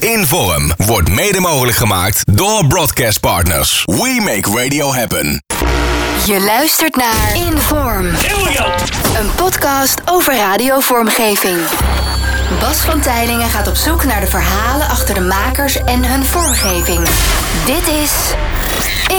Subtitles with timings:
[0.00, 3.82] Inform wordt mede mogelijk gemaakt door Broadcast Partners.
[3.84, 5.42] We make radio happen.
[6.26, 8.06] Je luistert naar Inform.
[9.20, 11.56] Een podcast over radiovormgeving.
[12.60, 17.08] Bas van Tijlingen gaat op zoek naar de verhalen achter de makers en hun vormgeving.
[17.66, 18.12] Dit is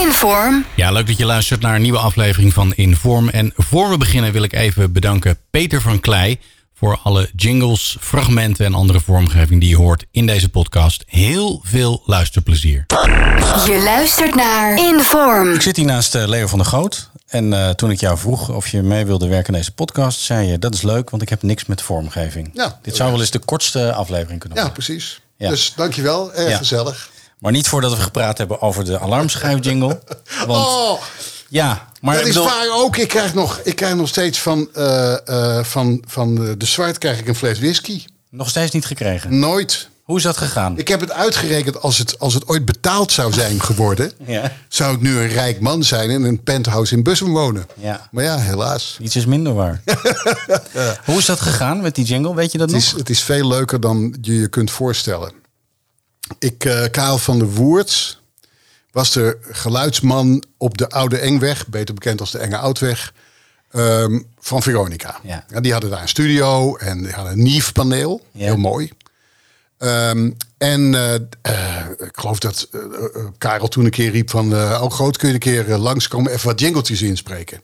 [0.04, 0.64] Inform.
[0.74, 3.28] Ja, leuk dat je luistert naar een nieuwe aflevering van Inform.
[3.28, 6.38] En voor we beginnen wil ik even bedanken Peter van Klei
[6.82, 11.04] voor alle jingles, fragmenten en andere vormgeving die je hoort in deze podcast.
[11.06, 12.84] Heel veel luisterplezier.
[13.66, 15.52] Je luistert naar Inform.
[15.54, 17.10] Ik zit hier naast uh, Leo van der Goot.
[17.26, 20.46] En uh, toen ik jou vroeg of je mee wilde werken in deze podcast, zei
[20.48, 22.50] je dat is leuk, want ik heb niks met vormgeving.
[22.54, 24.84] Ja, Dit zou wel eens de kortste aflevering kunnen Ja, worden.
[24.84, 25.20] precies.
[25.36, 25.48] Ja.
[25.48, 26.32] Dus dankjewel.
[26.34, 26.56] Erg Ja.
[26.56, 27.10] gezellig.
[27.38, 30.00] Maar niet voordat we gepraat hebben over de alarmschijfjingle.
[30.46, 31.00] Want Oh,
[31.48, 32.96] ja, maar dat is bedoel- waar ook.
[32.96, 36.98] Ik krijg nog, ik krijg nog steeds van, eh, eh, van, van de, de zwart
[36.98, 38.04] krijg ik een fles whisky.
[38.30, 39.38] nog steeds niet gekregen.
[39.38, 39.90] Nooit.
[40.02, 40.78] Hoe is dat gegaan?
[40.78, 44.12] Ik heb het uitgerekend als het, als het ooit betaald zou zijn geworden.
[44.26, 44.52] Ja.
[44.68, 47.66] Zou ik nu een rijk man zijn en in een penthouse in Bussum wonen.
[47.76, 48.08] Ja.
[48.10, 48.96] Maar ja, helaas.
[49.00, 49.82] Iets is minder waar.
[51.04, 52.34] Hoe is dat gegaan met die jingle?
[52.34, 52.98] Weet je dat Het is, nog?
[52.98, 55.32] het is veel leuker dan je je kunt voorstellen.
[56.38, 58.20] Ik, eh Karel van der Woerts,
[58.92, 63.12] was de geluidsman op de Oude Engweg, beter bekend als de Enge Oudweg,
[63.70, 65.20] ehm, van Veronica.
[65.22, 65.44] Ja.
[65.60, 68.44] die hadden daar een studio en die hadden een Nief-paneel, Ja.
[68.44, 68.90] heel mooi.
[69.78, 72.80] Ehm, en eh, eh, ik geloof dat eh,
[73.38, 74.52] Karel toen een keer riep van...
[74.54, 77.62] oh, groot, kun je een keer langskomen, even wat jingletjes inspreken.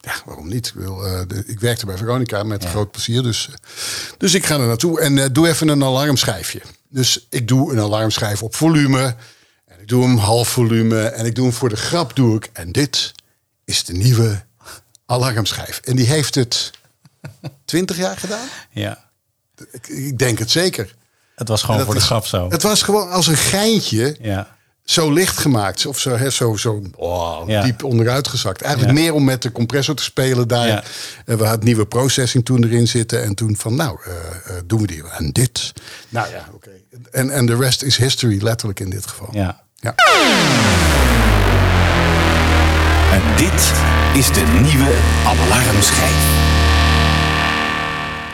[0.00, 0.66] Ja, waarom niet?
[0.66, 3.22] Ik, wil, de- ik werkte bij Veronica met groot plezier.
[3.22, 3.48] Dus,
[4.18, 6.60] dus ik ga er naartoe en doe even een alarmschijfje.
[6.88, 9.14] Dus ik doe een alarmschijf op volume.
[9.88, 11.00] Ik doe hem half volume.
[11.02, 12.50] En ik doe hem voor de grap doe ik.
[12.52, 13.12] En dit
[13.64, 14.44] is de nieuwe
[15.06, 15.80] alarmschijf.
[15.84, 16.70] En die heeft het
[17.64, 18.46] 20 jaar gedaan?
[18.70, 19.04] Ja.
[19.70, 20.94] Ik, ik denk het zeker.
[21.34, 22.50] Het was gewoon voor de is- grap zo.
[22.50, 24.56] Het was gewoon als een geintje Ja.
[24.84, 25.86] zo licht gemaakt.
[25.86, 27.62] Of zo, hè, zo, zo oh, Ja.
[27.62, 28.62] diep onderuit gezakt.
[28.62, 29.02] Eigenlijk Ja.
[29.04, 30.66] meer om met de compressor te spelen daar.
[30.66, 30.82] Ja.
[31.24, 33.22] En we hadden nieuwe processing toen erin zitten.
[33.22, 35.08] En toen van, nou, eh, eh, doen we die.
[35.08, 35.72] En dit.
[36.08, 36.70] Nou ja, oké.
[37.10, 39.28] En, en de rest is history, letterlijk in dit geval.
[39.32, 39.66] Ja.
[39.80, 39.94] Ja.
[43.12, 43.72] En dit
[44.14, 46.36] is de nieuwe alarmschijf.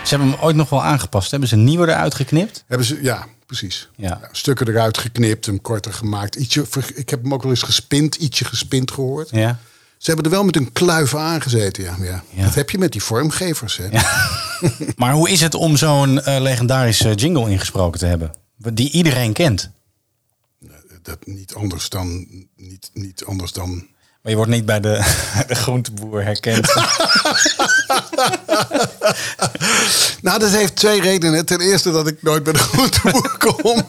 [0.02, 1.30] Ze hebben hem ooit nog wel aangepast.
[1.30, 2.64] Hebben ze een nieuwe eruit geknipt?
[2.66, 3.88] Hebben ze, ja, precies.
[3.96, 4.20] Ja.
[4.32, 6.34] stukken eruit geknipt, hem korter gemaakt.
[6.34, 9.28] Ietsje, ik heb hem ook wel eens gespind, ietsje gespind gehoord.
[9.30, 9.58] Ja.
[9.98, 11.82] Ze hebben er wel met een kluif aangezeten.
[11.82, 12.22] Ja, maar ja.
[12.30, 12.44] Ja.
[12.44, 13.76] Dat heb je met die vormgevers.
[13.76, 13.88] Hè?
[14.96, 18.30] Maar hoe is het om zo'n eh, legendarische jingle ingesproken te hebben?
[18.56, 19.70] Die iedereen kent.
[21.04, 22.26] Dat niet anders dan.
[22.56, 23.70] Niet, niet anders dan.
[24.22, 25.14] Maar je wordt niet bij de,
[25.48, 26.72] de groenteboer herkend.
[30.22, 31.46] Nou, dat heeft twee redenen.
[31.46, 33.86] Ten eerste dat ik nooit bij de groenteboer kom.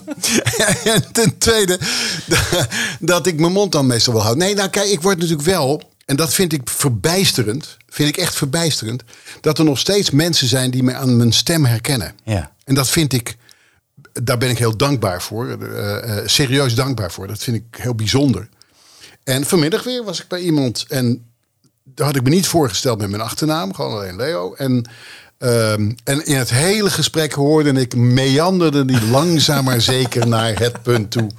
[0.84, 1.78] en ten tweede
[2.26, 2.68] da-
[3.00, 4.36] dat ik mijn mond dan meestal wel houd.
[4.36, 5.82] Nee, nou kijk, ik word natuurlijk wel...
[6.06, 7.76] En dat vind ik verbijsterend.
[7.88, 9.02] Vind ik echt verbijsterend.
[9.40, 12.14] Dat er nog steeds mensen zijn die me aan mijn stem herkennen.
[12.24, 12.52] Ja.
[12.64, 13.36] En dat vind ik...
[14.22, 15.48] Daar ben ik heel dankbaar voor.
[15.48, 17.26] eh, eh, serieus dankbaar voor.
[17.26, 18.48] Dat vind ik heel bijzonder.
[19.24, 21.24] En vanmiddag weer was ik bij iemand en
[21.84, 24.54] daar had ik me niet voorgesteld met mijn achternaam, gewoon alleen Leo.
[24.54, 24.90] En,
[25.38, 30.82] ehm, en in het hele gesprek hoorde ik meanderde die langzaam maar zeker naar het
[30.82, 31.30] punt toe.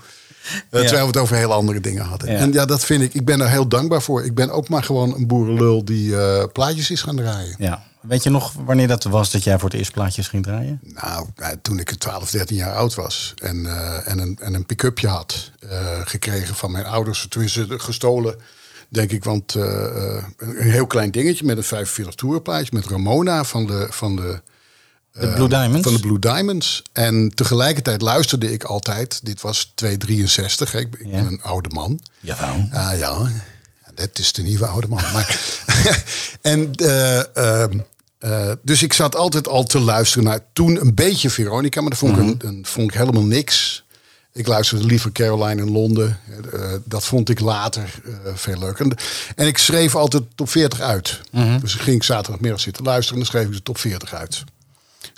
[0.70, 2.30] Eh, Terwijl we het over heel andere dingen hadden.
[2.30, 4.26] En ja, dat vind ik, ik ben daar heel dankbaar voor.
[4.26, 7.56] Ik ben ook maar gewoon een boerenlul die eh, plaatjes is gaan draaien.
[7.58, 7.86] ja.
[8.02, 10.80] Weet je nog wanneer dat was dat jij voor het eerst plaatjes ging draaien?
[10.82, 13.66] Nou, eh, toen ik 12, 13 jaar oud was en,
[14.06, 15.52] en een, en een pick-upje had
[16.04, 18.36] gekregen van mijn ouders, tenminste gestolen,
[18.90, 23.88] denk ik, want een heel klein dingetje met een 45 toerplaatje met Ramona van de,
[23.90, 24.42] van de,
[25.20, 25.82] De Blue Diamonds?
[25.84, 26.82] van de Blue Diamonds.
[26.94, 31.28] En tegelijkertijd luisterde ik altijd, dit was 263, hè, ik, ben- ik ben Ja.
[31.28, 32.00] een oude man.
[32.20, 32.68] Jawel.
[32.72, 33.32] Ah ja,
[33.96, 35.02] dat is de nieuwe oude man.
[35.14, 35.40] Maar,
[36.42, 37.80] en, eh, ehm,
[38.20, 42.00] eh, dus ik zat altijd al te luisteren naar toen een beetje Veronica, maar dat
[42.00, 43.86] vond, ik, een, een- vond ik helemaal niks.
[44.34, 46.20] Ik luisterde liever Caroline in Londen.
[46.54, 48.86] Eh, dat vond ik later eh, veel leuker.
[48.86, 48.98] En,
[49.36, 51.20] en ik schreef altijd top 40 uit.
[51.62, 54.44] Dus ik ging zaterdagmiddag zitten luisteren en dan schreef ik de top 40 uit.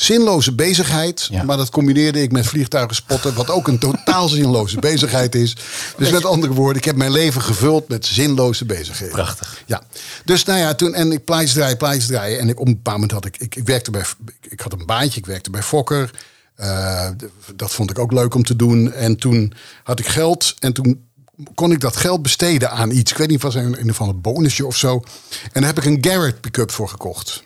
[0.02, 1.44] Zinloze bezigheid, Ja.
[1.44, 5.56] maar dat combineerde ik met vliegtuigen spotten, wat ook een totaal zinloze bezigheid is.
[5.98, 9.14] Dus met andere woorden, ik heb mijn leven gevuld met zinloze bezigheden.
[9.16, 9.64] Prachtig.
[9.66, 9.84] Ja,
[10.26, 12.40] dus nou ja, toen en ik plaatjes draaien, plaatjes draaien.
[12.40, 14.04] En ik, op een bepaald moment had ik, ik, ik werkte bij,
[14.42, 16.12] ik, had een baantje, ik werkte bij Fokker.
[16.56, 17.10] Eh,
[17.56, 18.94] dat vond ik ook leuk om te doen.
[18.94, 19.54] En toen
[19.84, 21.08] had ik geld en toen
[21.56, 23.12] kon ik dat geld besteden aan iets.
[23.12, 25.04] Ik weet niet, was een, in ieder geval een bonusje of zo.
[25.52, 27.44] En daar heb ik een Garrett pick-up voor gekocht.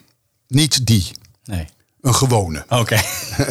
[0.48, 1.10] Niet die.
[1.44, 1.66] Nee.
[2.04, 2.64] Een gewone.
[2.68, 3.00] Oké.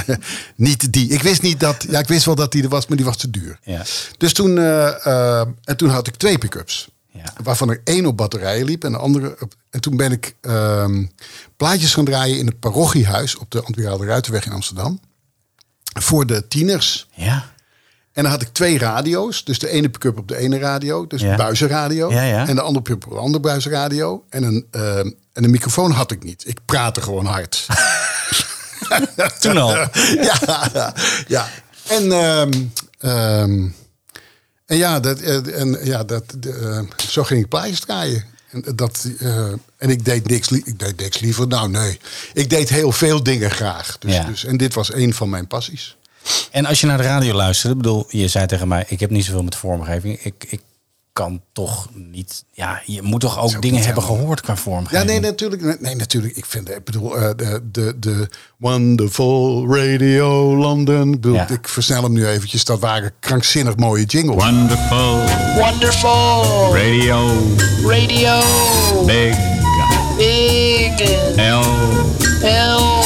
[0.56, 1.10] niet die.
[1.10, 1.86] Ik wist niet dat.
[1.90, 3.60] Ja, ik wist wel dat die er was, maar die was te duur.
[3.64, 3.82] Ja.
[4.18, 6.90] Dus toen, eh, eh, en toen had ik twee pick-ups.
[7.12, 7.34] Ja.
[7.44, 9.36] Waarvan er één op batterijen liep en de andere.
[9.40, 11.06] Op, en toen ben ik ehm,
[11.58, 15.00] plaatjes gaan draaien in het parochiehuis op de Antwerpen Ruitenweg in Amsterdam.
[16.00, 17.08] Voor de tieners.
[17.14, 17.52] Ja.
[18.14, 19.44] En dan had ik twee radio's.
[19.44, 21.08] Dus de ene pick-up op de ene radio.
[21.08, 21.36] Dus Ja.
[21.36, 22.12] buizenradio.
[22.12, 22.48] Ja, ja.
[22.48, 24.24] En de andere pick-up op de andere buizenradio.
[24.30, 26.48] En een, ehm, en een microfoon had ik niet.
[26.48, 27.66] Ik praatte gewoon hard.
[29.40, 29.76] Toen al.
[30.22, 30.94] ja,
[31.28, 31.50] ja.
[31.88, 33.68] En, ehm,
[34.66, 38.24] en ja, dat, eh, en, ja dat, de, eh, zo ging ik plaatjes draaien.
[38.52, 39.48] En, dat, eh,
[39.78, 41.48] en ik deed niks, ik deed niks liever.
[41.48, 42.00] Nou, nee.
[42.34, 43.98] Ik deed heel veel dingen graag.
[44.00, 44.24] Dus, Ja.
[44.24, 45.98] dus, en dit was een van mijn passies.
[46.52, 49.26] En als je naar de radio luisterde, bedoel, je zei tegen mij, ik heb niet
[49.26, 50.20] zoveel met vormgeving.
[50.22, 50.62] Ik, ik
[51.14, 54.60] kan toch niet, ja, je moet toch ook ook dingen hebben helemaal- gehoord qua Ja,
[54.60, 55.06] vormgeving.
[55.10, 55.82] nee, natuurlijk.
[55.82, 56.36] Nee, natuurlijk.
[56.38, 61.14] Ik vind, ik bedoel, eh, de, de, de Wonderful Radio London.
[61.14, 61.50] Ik, bedoel, Ja.
[61.50, 62.66] ik versnel hem nu eventjes.
[62.66, 64.44] Dat waren krankzinnig mooie jingles.
[64.44, 65.20] Wonderful
[65.58, 67.38] Wonderful radio,
[67.86, 68.40] radio.
[69.06, 69.36] big
[70.18, 71.00] Big
[71.36, 71.64] L.
[72.42, 73.04] L.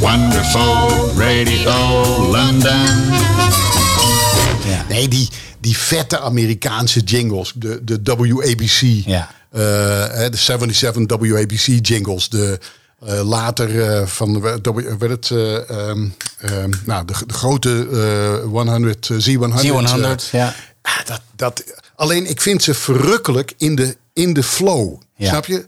[0.00, 1.72] Wonderful radio,
[2.30, 2.86] London.
[4.68, 4.84] Ja.
[4.88, 5.28] Nee, die,
[5.60, 7.52] die vette Amerikaanse jingles.
[7.56, 8.80] De, de WABC.
[9.06, 9.30] Ja.
[9.50, 12.28] Hè, de 77 WABC jingles.
[12.28, 12.58] De
[13.06, 16.08] eh, later eh, van werd het, eh, ehm,
[16.38, 17.88] ehm, nou, de, de grote
[18.42, 19.60] eh 100, eh, Z100.
[19.66, 20.54] Z100, eh, ja.
[20.82, 21.64] ah, dat, dat,
[21.94, 25.00] alleen ik vind ze verrukkelijk in de, in de flow.
[25.16, 25.28] Ja.
[25.28, 25.64] Snap je?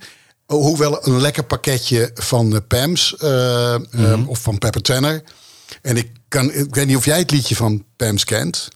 [0.46, 4.24] Hoewel een lekker pakketje van Pams eh, Mhm.
[4.26, 5.22] of van Pepper Tanner.
[5.82, 8.68] En ik, kan, ik weet niet of jij het liedje van Pams kent.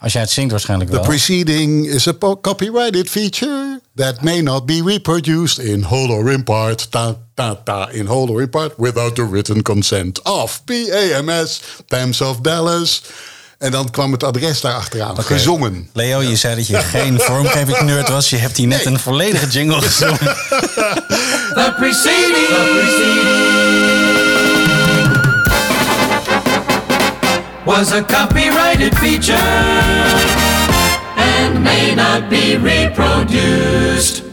[0.00, 1.06] Als jij het zingt waarschijnlijk The wel.
[1.06, 6.90] preceding is a copyrighted feature that may not be reproduced in whole or in part,
[6.90, 12.20] ta, ta, ta, in whole or in part, without the written consent of PAMS, Pams
[12.20, 13.02] of Dallas.
[13.58, 15.88] En dan kwam het adres daar achteraan, gezongen.
[15.92, 18.30] Leo, je zei dat je geen vormgeving nerd was.
[18.30, 20.18] Je hebt hier net een volledige jingle gezongen.
[21.54, 23.89] The preceding.
[27.66, 29.34] Was a copyrighted feature
[31.16, 34.24] and may not be reproduced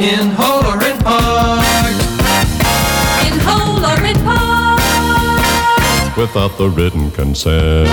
[0.00, 1.92] in whole or in part.
[3.26, 4.80] in whole or in part.
[6.16, 7.88] Without the written consent.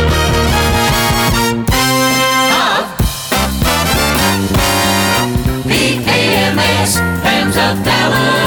[5.67, 8.46] PAMS, Pams of Dallas.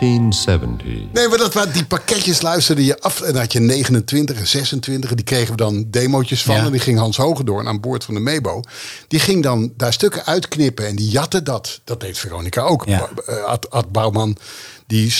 [0.00, 1.12] 1970.
[1.12, 3.20] Nee, maar dat, waren- die pakketjes luisterde je af.
[3.20, 5.14] En dan had je 29 en 26.
[5.14, 6.54] Die kregen we dan demootjes van.
[6.54, 6.64] Ja.
[6.64, 8.62] En die ging Hans Hogendoorn aan boord van de Mebo.
[9.08, 10.86] Die ging dan daar stukken uitknippen.
[10.86, 11.80] En die jatte dat.
[11.84, 12.84] Dat deed Veronica ook.
[12.84, 13.08] Ja.
[13.26, 14.36] Eh, Ad, Ad Bouwman,
[14.86, 15.14] die,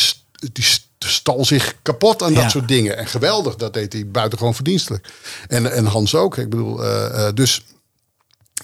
[0.53, 2.97] die st- stal zich kapot aan dat soort dingen.
[2.97, 5.09] En geweldig, dat deed hij buitengewoon verdienstelijk.
[5.49, 6.37] En, en Hans ook.
[6.39, 7.65] Ik bedoel, eh, eh, dus...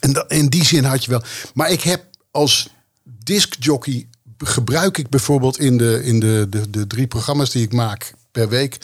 [0.01, 1.23] En in die zin had je wel.
[1.55, 2.69] Maar ik heb als
[3.03, 4.07] discjockey
[4.39, 8.49] gebruik ik bijvoorbeeld in de, in de, de, de drie programma's die ik maak per
[8.49, 8.79] week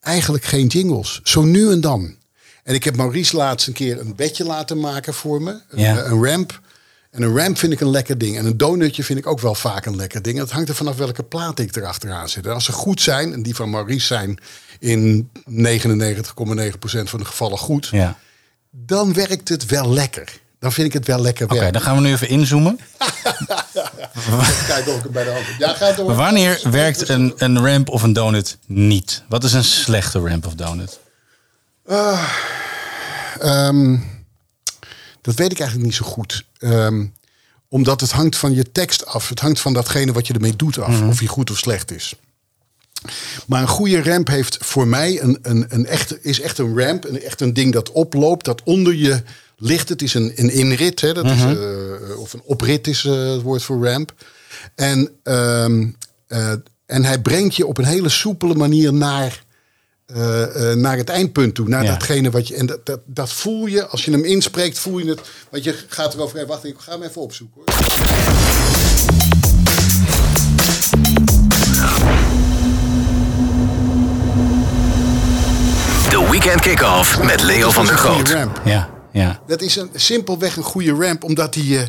[0.00, 1.20] eigenlijk geen jingles.
[1.22, 2.14] Zo nu en dan.
[2.62, 5.60] En ik heb Maurice laatst een keer een bedje laten maken voor me.
[5.74, 5.98] Ja.
[5.98, 6.60] Een, een ramp.
[7.10, 8.36] En een ramp vind ik een lekker ding.
[8.38, 10.38] En een donutje vind ik ook wel vaak een lekker ding.
[10.38, 12.46] Het hangt er vanaf welke plaat ik erachteraan zit.
[12.46, 14.38] En als ze goed zijn, en die van Maurice zijn
[14.78, 18.18] in 99,9% van de gevallen goed, Ja.
[18.70, 20.40] dan werkt het wel lekker.
[20.66, 22.78] Dan vind ik het wel lekker Oké, dan gaan we nu even inzoomen.
[24.66, 25.44] Kijk ook bij de hand.
[25.58, 26.14] Ja, gaat door.
[26.14, 29.22] Wanneer werkt een, een ramp of een donut niet?
[29.28, 30.98] Wat is een slechte ramp of donut?
[33.40, 33.98] Ehm,
[35.20, 36.44] dat weet ik eigenlijk niet zo goed.
[36.58, 37.06] Ehm,
[37.68, 39.28] omdat het hangt van je tekst af.
[39.28, 41.00] Het hangt van datgene wat je ermee doet af.
[41.00, 42.14] Of die goed of slecht is.
[43.46, 47.04] Maar een goede ramp heeft voor mij een, een, een echt, is echt een ramp.
[47.04, 49.22] Een, echt een ding dat oploopt, dat onder je
[49.56, 49.88] ligt.
[49.88, 53.42] Het is een, een inrit, hè, dat is, eh, of een oprit is eh, het
[53.42, 54.12] woord voor ramp.
[54.74, 55.86] En, ehm,
[56.26, 56.52] eh,
[56.86, 59.44] en hij brengt je op een hele soepele manier naar,
[60.06, 61.68] eh, eh, naar het eindpunt toe.
[61.68, 61.90] Naar Ja.
[61.90, 62.54] datgene wat je.
[62.56, 65.20] En dat, dat, dat voel je, als je hem inspreekt, voel je het.
[65.50, 66.36] Want je gaat erover.
[66.36, 67.74] Hey, wacht, ik ga hem even opzoeken hoor.
[76.10, 78.28] De Weekend Kick-Off met Leo van der Groot.
[78.30, 78.60] ramp.
[78.64, 79.42] Ja, ja.
[79.46, 81.88] Dat is een, simpelweg een goede ramp, omdat hij je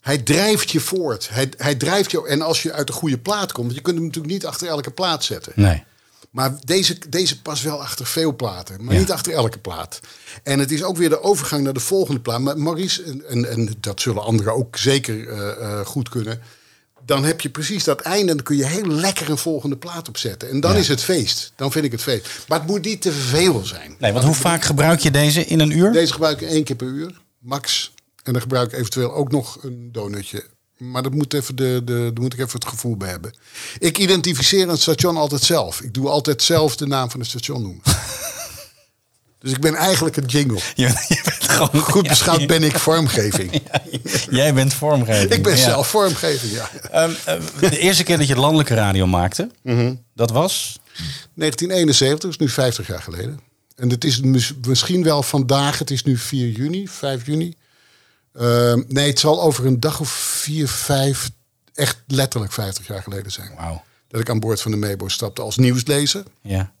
[0.00, 1.28] Hij drijft je voort.
[1.30, 2.26] Hij, hij drijft je.
[2.26, 4.90] En als je uit de goede plaat komt, je kunt hem natuurlijk niet achter elke
[4.90, 5.52] plaat zetten.
[5.56, 5.84] Nee.
[6.30, 9.00] Maar deze, deze past wel achter veel platen, maar Ja.
[9.00, 10.00] niet achter elke plaat.
[10.42, 12.40] En het is ook weer de overgang naar de volgende plaat.
[12.40, 16.40] Maar Maurice, en, en, en dat zullen anderen ook zeker eh, eh, goed kunnen.
[17.06, 20.08] Dan heb je precies dat einde en dan kun je heel lekker een volgende plaat
[20.08, 20.50] opzetten.
[20.50, 20.78] En dan Ja.
[20.78, 21.52] is het feest.
[21.56, 22.28] Dan vind ik het feest.
[22.48, 23.96] Maar het moet niet te veel zijn.
[23.98, 25.92] Nee, want hoe vaak gebruik je deze in een uur?
[25.92, 27.92] Deze gebruik ik één keer per uur, max.
[28.22, 30.44] En dan gebruik ik eventueel ook nog een donutje.
[30.78, 33.34] Maar dat moet even de, de, daar moet ik even het gevoel bij hebben.
[33.78, 35.80] Ik identificeer een station altijd zelf.
[35.80, 37.82] Ik doe altijd zelf de naam van het station noemen.
[39.42, 40.60] dus ik ben eigenlijk een jingle.
[40.74, 43.62] Je, je bent gewoon, Goed beschouwd ben ik vormgeving.
[44.30, 45.30] Jij bent vormgeving.
[45.30, 45.62] Ik ben Ja.
[45.62, 46.70] zelf vormgeving, ja.
[46.90, 49.94] Ehm, eh, de eerste keer dat je landelijke radio maakte, Mhm.
[50.14, 50.78] dat was?
[51.34, 53.40] 1971 is nu 50 jaar geleden.
[53.76, 57.54] En het is mis- misschien wel vandaag, het is nu 4 juni, 5 juni.
[58.34, 61.30] Ehm, nee, het zal over een dag of 4, 5,
[61.74, 63.50] echt letterlijk 50 jaar geleden zijn.
[63.56, 63.82] Wauw.
[64.08, 66.22] Dat ik aan boord van de Mebo stapte als nieuwslezer.
[66.42, 66.72] Ja.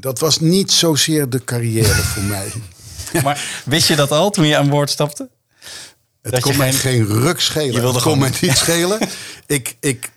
[0.00, 2.52] Dat was niet zozeer de carrière voor mij.
[3.22, 5.28] Maar wist je dat al toen je aan boord stapte?
[6.22, 7.72] Het Dat kon mij geen- geen ruk schelen.
[7.72, 8.98] Je wilde het kon gewoon- mij niet schelen.
[9.46, 10.10] Ik, ik,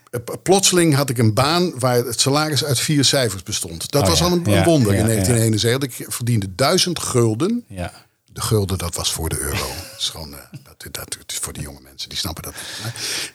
[0.43, 3.91] plotseling had ik een baan waar het salaris uit vier cijfers bestond.
[3.91, 5.11] Dat Oh was ja, al een, ja, wonder ja, in ja.
[5.11, 5.99] 1971.
[5.99, 7.63] Ik verdiende duizend gulden.
[7.67, 7.91] Ja.
[8.33, 9.67] De gulden, dat was voor de euro.
[9.91, 12.53] Dat is gewoon, eh, dat, dat, voor de jonge mensen, die snappen dat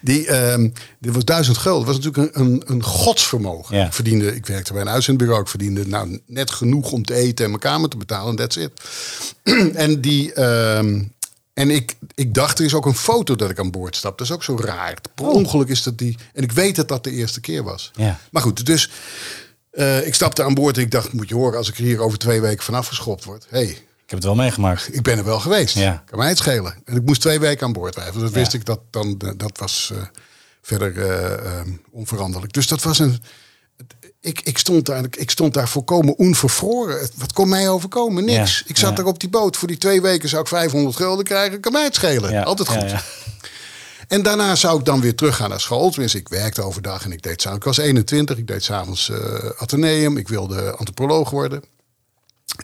[0.01, 1.85] Die, ehm dit was duizend gulden.
[1.85, 3.77] Dat was natuurlijk een, een, een godsvermogen.
[3.77, 3.85] Ja.
[3.85, 5.41] Ik verdiende, ik werkte bij een uitzendbureau.
[5.41, 8.35] Ik verdiende nou, net genoeg om te eten en mijn kamer te betalen.
[8.35, 8.71] That's it.
[9.75, 10.33] en die...
[10.33, 11.03] ehm,
[11.53, 14.17] en ik, ik dacht, er is ook een foto dat ik aan boord stap.
[14.17, 14.97] Dat is ook zo raar.
[15.15, 16.17] Per ongeluk is dat die...
[16.33, 17.91] En ik weet dat dat de eerste keer was.
[17.95, 18.19] Ja.
[18.31, 18.89] Maar goed, dus
[19.71, 22.01] eh, ik stapte aan boord en ik dacht, moet je horen, als ik er hier
[22.01, 23.45] over twee weken vanaf geschopt word.
[23.49, 24.89] hey, Ik heb het wel meegemaakt.
[24.95, 25.75] ik ben er wel geweest.
[25.75, 26.03] Ja.
[26.05, 26.75] Kan mij het schelen.
[26.85, 28.19] En ik moest twee weken aan boord blijven.
[28.21, 28.35] Dat Ja.
[28.35, 30.01] wist ik, dat, dan, eh, dat was eh,
[30.61, 32.53] verder eh, eh, onveranderlijk.
[32.53, 33.21] Dus dat was een...
[34.21, 37.09] Ik, ik, stond daar, ik stond daar volkomen onvervroren.
[37.15, 38.25] Wat kon mij overkomen?
[38.25, 38.57] Niks.
[38.57, 39.57] Ja, Ik zat daar op die boot.
[39.57, 41.59] Voor die twee weken zou ik 500 gulden krijgen.
[41.59, 42.43] Kan mij het schelen.
[42.45, 42.93] Altijd goed.
[44.07, 45.89] En daarna zou ik dan weer teruggaan naar school.
[45.89, 47.65] Tenminste, ik werkte overdag en ik deed s'avonds.
[47.65, 49.17] Ik was 21, ik deed s'avonds uh,
[49.57, 50.17] ateneum.
[50.17, 51.63] Ik wilde antropoloog worden.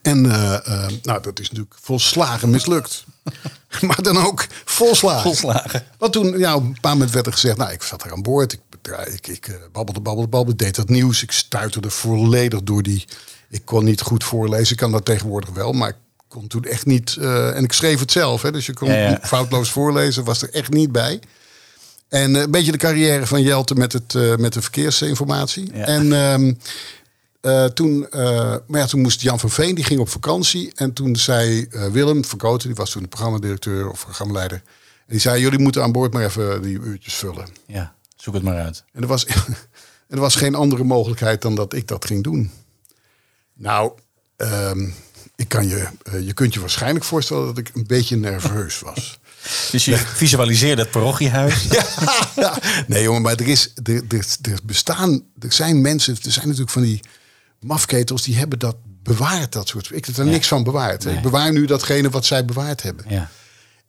[0.02, 3.04] En uh, uh, nou, dat is natuurlijk volslagen mislukt.
[3.88, 5.22] maar dan ook volslagen.
[5.22, 5.84] Volslagen.
[5.98, 7.58] Want toen, ja, op een paar moment werd er gezegd...
[7.58, 8.54] nou, ik zat er aan boord.
[8.54, 8.60] Ik,
[9.14, 10.64] ik, ik uh, babbelde, babbelde, babbelde.
[10.64, 11.24] deed dat nieuws.
[11.24, 13.06] Ik stuiterde volledig door die...
[13.50, 14.72] Ik kon niet goed voorlezen.
[14.72, 15.96] Ik kan dat tegenwoordig wel, maar ik
[16.28, 17.16] kon toen echt niet...
[17.20, 19.20] Uh, en ik schreef het zelf, hè, dus je kon Ja, ja.
[19.24, 20.24] foutloos voorlezen.
[20.24, 21.20] Was er echt niet bij.
[22.10, 25.70] En een beetje de carrière van Jelte met, het, met de verkeersinformatie.
[25.74, 25.86] Ja.
[25.86, 26.58] En um,
[27.46, 28.08] uh, toen,
[28.68, 30.72] maar ja, toen moest Jan van Veen, die ging op vakantie.
[30.76, 34.62] En toen zei uh, Willem Verkoten, die was toen de programmadirecteur of programmaleider.
[34.98, 37.48] En die zei, jullie moeten aan boord maar even die uurtjes vullen.
[37.66, 38.84] Ja, zoek het maar uit.
[38.92, 39.26] En er was,
[40.08, 42.52] er was geen andere mogelijkheid dan dat ik dat ging doen.
[43.54, 43.92] Nou,
[44.38, 44.94] um,
[45.36, 45.88] ik kan je,
[46.22, 49.12] je kunt je waarschijnlijk voorstellen dat ik een beetje nerveus was.
[49.72, 51.64] Dus je visualiseerde het parochiehuis?
[51.64, 51.86] ja,
[52.36, 52.58] ja,
[52.88, 56.72] nee jongen, maar er, is, er, er, er bestaan, er zijn mensen, er zijn natuurlijk
[56.72, 57.02] van die
[57.64, 59.90] mafketels die hebben dat bewaard, dat soort.
[59.94, 60.32] Ik heb er ja.
[60.32, 61.06] niks van bewaard.
[61.06, 61.16] Nee.
[61.16, 63.06] Ik bewaar nu datgene wat zij bewaard hebben.
[63.08, 63.30] Ja.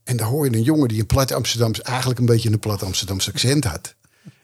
[0.04, 2.82] En daar hoor je een jongen die een plat Amsterdams, eigenlijk een beetje een plat
[2.82, 3.94] Amsterdamse accent had.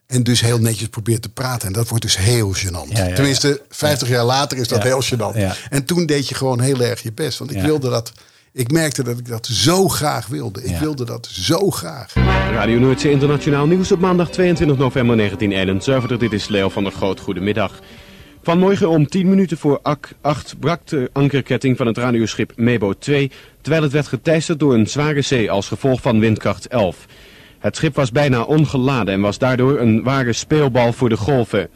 [0.06, 1.66] En dus heel netjes probeert te praten.
[1.66, 2.88] En dat wordt dus heel gênant.
[2.88, 5.56] Ja, ja, Tenminste, 50 jaar later is dat heel gênant.
[5.70, 7.38] En toen deed je gewoon heel erg je best.
[7.38, 8.12] Want ik wilde dat.
[8.52, 10.64] Ik merkte dat ik dat zo graag wilde.
[10.64, 12.14] Ik wilde dat zo graag.
[12.52, 16.18] Radio Noordse Internationaal Nieuws op maandag 22 november 1971.
[16.18, 17.20] Dit is Leo van der Groot.
[17.20, 17.80] Goedemiddag.
[18.42, 19.80] Vanmorgen om 10 minuten voor
[20.20, 23.30] 8 brak de ankerketting van het radioschip Mebo 2...
[23.60, 27.06] terwijl het werd geteisterd door een zware zee als gevolg van windkracht 11.
[27.58, 31.68] Het schip was bijna ongeladen en was daardoor een ware speelbal voor de golven.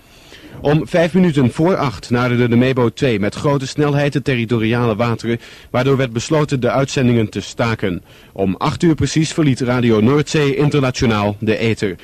[0.60, 5.40] Om vijf minuten voor acht naderde de Mebo 2 met grote snelheid de territoriale wateren,
[5.70, 8.02] waardoor werd besloten de uitzendingen te staken.
[8.32, 11.96] Om acht uur precies verliet Radio Noordzee Internationaal de ether.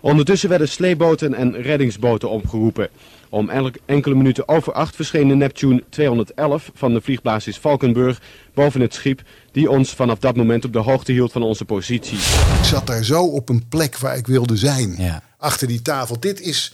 [0.00, 2.88] Ondertussen werden sleeboten en reddingsboten opgeroepen.
[3.28, 3.50] Om
[3.86, 8.20] enkele minuten over acht verscheen de Neptune 211 van de vliegbasis Valkenburg
[8.54, 12.18] boven het schip, die ons vanaf dat moment op de hoogte hield van onze positie.
[12.58, 15.22] Ik zat daar zo op een plek waar ik wilde zijn, ja.
[15.38, 16.20] achter die tafel.
[16.20, 16.72] Dit is,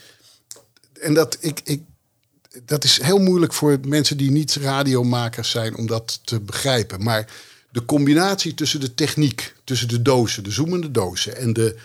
[1.01, 1.83] en dat, ik, ik,
[2.65, 7.03] dat is heel moeilijk voor mensen die niet radiomakers zijn om dat te begrijpen.
[7.03, 7.29] Maar
[7.71, 11.77] de combinatie tussen de techniek, tussen de dozen, de zoemende dozen en de,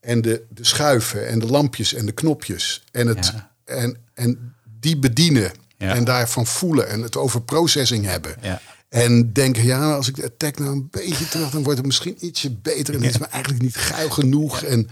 [0.00, 3.30] en de, de schuiven en de lampjes en de knopjes en het...
[3.34, 3.54] Ja.
[3.66, 5.94] En, en die bedienen Ja.
[5.94, 8.36] en daarvan voelen en het over processing hebben.
[8.42, 8.60] Ja.
[8.88, 12.16] En denken, ja, als ik de attack nou een beetje terug, dan wordt het misschien
[12.20, 12.94] ietsje beter.
[12.94, 14.62] En is me eigenlijk niet geil genoeg.
[14.62, 14.88] En,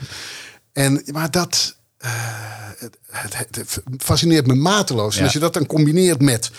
[0.73, 2.11] en, maar dat eh,
[3.11, 5.17] het, het, het fascineert me mateloos.
[5.17, 6.51] En als je dat dan combineert met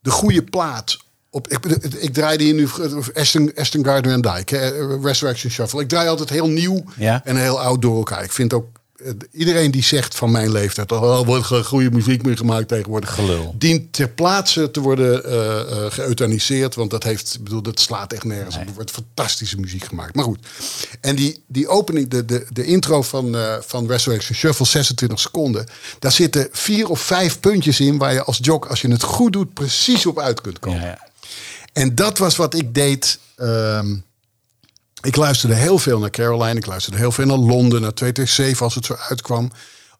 [0.00, 0.98] de goede plaat.
[1.30, 1.66] Op, ik,
[1.98, 2.68] ik draaide hier nu
[3.14, 5.80] Aston, Aston Gardner en Dyke, hè, Resurrection Shuffle.
[5.80, 7.24] Ik draai altijd heel nieuw Ja.
[7.24, 8.24] en heel oud door elkaar.
[8.24, 8.79] Ik vind ook eh,
[9.32, 13.54] iedereen die zegt van mijn leeftijd, oh, er wordt goede muziek meer gemaakt tegenwoordig, Gelul.
[13.58, 18.24] dient ter plaatse te worden eh eh, geëuthaniseerd, want dat heeft, bedoel, dat slaat echt
[18.24, 18.66] nergens op.
[18.66, 20.14] Er wordt fantastische muziek gemaakt.
[20.14, 20.38] Maar goed,
[21.00, 25.66] en die, die opening, de, de, de intro van, eh, van Resurrection Shuffle, 26 seconden,
[25.98, 29.32] daar zitten vier of vijf puntjes in waar je als jock, als je het goed
[29.32, 30.80] doet, precies op uit kunt komen.
[30.80, 31.08] Ja, ja.
[31.72, 33.18] En dat was wat ik deed.
[33.36, 33.96] ehm,
[35.02, 36.56] ik luisterde heel veel naar Caroline.
[36.58, 39.50] Ik luisterde heel veel naar Londen, naar 227 als het zo uitkwam.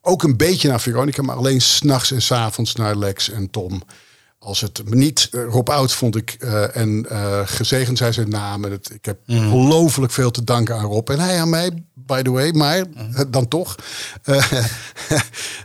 [0.01, 3.81] Ook een beetje naar Veronica, maar alleen s'nachts en s avonds naar Lex en Tom.
[4.39, 8.29] Als het me niet eh, Rob Oud vond ik eh, en eh, gezegend zijn zijn
[8.29, 8.71] namen.
[8.71, 12.51] Ik heb ongelooflijk veel te danken aan Rob en hij aan mij, by the way.
[12.51, 13.75] Maar eh, dan toch.
[14.23, 14.51] Eh,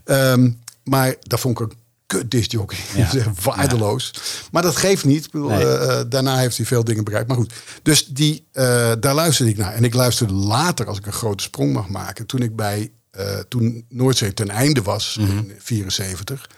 [0.04, 0.50] ehm,
[0.84, 1.76] maar dat vond ik een
[2.06, 2.78] kut discjockey.
[2.94, 3.10] Ja.
[3.42, 4.14] Waardeloos.
[4.50, 5.24] Maar dat geeft niet.
[5.24, 5.64] Ik bedoel, Nee.
[5.64, 7.28] eh, eh, daarna heeft hij veel dingen bereikt.
[7.28, 9.72] Maar goed, dus die, eh, daar luisterde ik naar.
[9.74, 12.90] En ik luisterde later, als ik een grote sprong mag maken, toen ik bij
[13.48, 16.50] toen Noordzee ten einde was, in 74,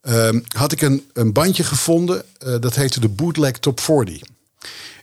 [0.00, 2.22] ehm, had ik een, een bandje gevonden.
[2.60, 4.20] dat heette de Bootleg Top 40.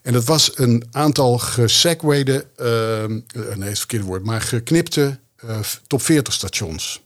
[0.02, 5.20] En dat was een aantal gesegwayde, ehm, eh, nee, is het verkeerde woord, maar geknipte
[5.88, 7.02] top 40 stations.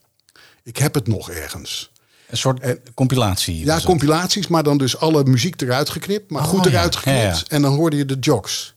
[0.63, 1.91] Ik heb het nog ergens.
[2.29, 3.65] Een soort En- compilatie.
[3.65, 6.69] Ja, compilaties, maar dan dus alle muziek eruit geknipt, maar Oh, goed ja.
[6.69, 7.17] eruit geknipt.
[7.19, 7.41] Ja, ja.
[7.47, 8.73] En dan hoorde je de jocks.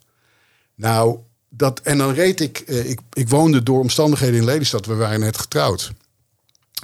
[0.74, 1.18] Nou,
[1.48, 5.20] dat, en dan reed ik, eh, ik, ik woonde door omstandigheden in Lelystad, we waren
[5.20, 5.92] net getrouwd.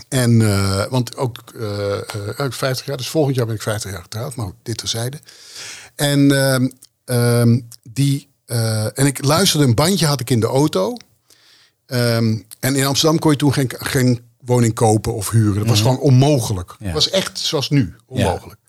[0.09, 2.01] En, eh, want ook eh, eh,
[2.37, 5.19] uit 50 jaar, dus volgend jaar ben ik 50 jaar getrouwd, maar dit terzijde.
[5.95, 6.69] En, ehm,
[7.05, 10.97] ehm, die, eh, en ik luisterde een bandje, had ik in de auto.
[11.87, 15.59] Ehm, en in Amsterdam kon je toen geen, geen woning kopen of huren.
[15.59, 16.69] Dat was gewoon onmogelijk.
[16.73, 16.78] Mhm.
[16.78, 16.85] Ja.
[16.85, 18.61] Het was echt zoals nu, onmogelijk.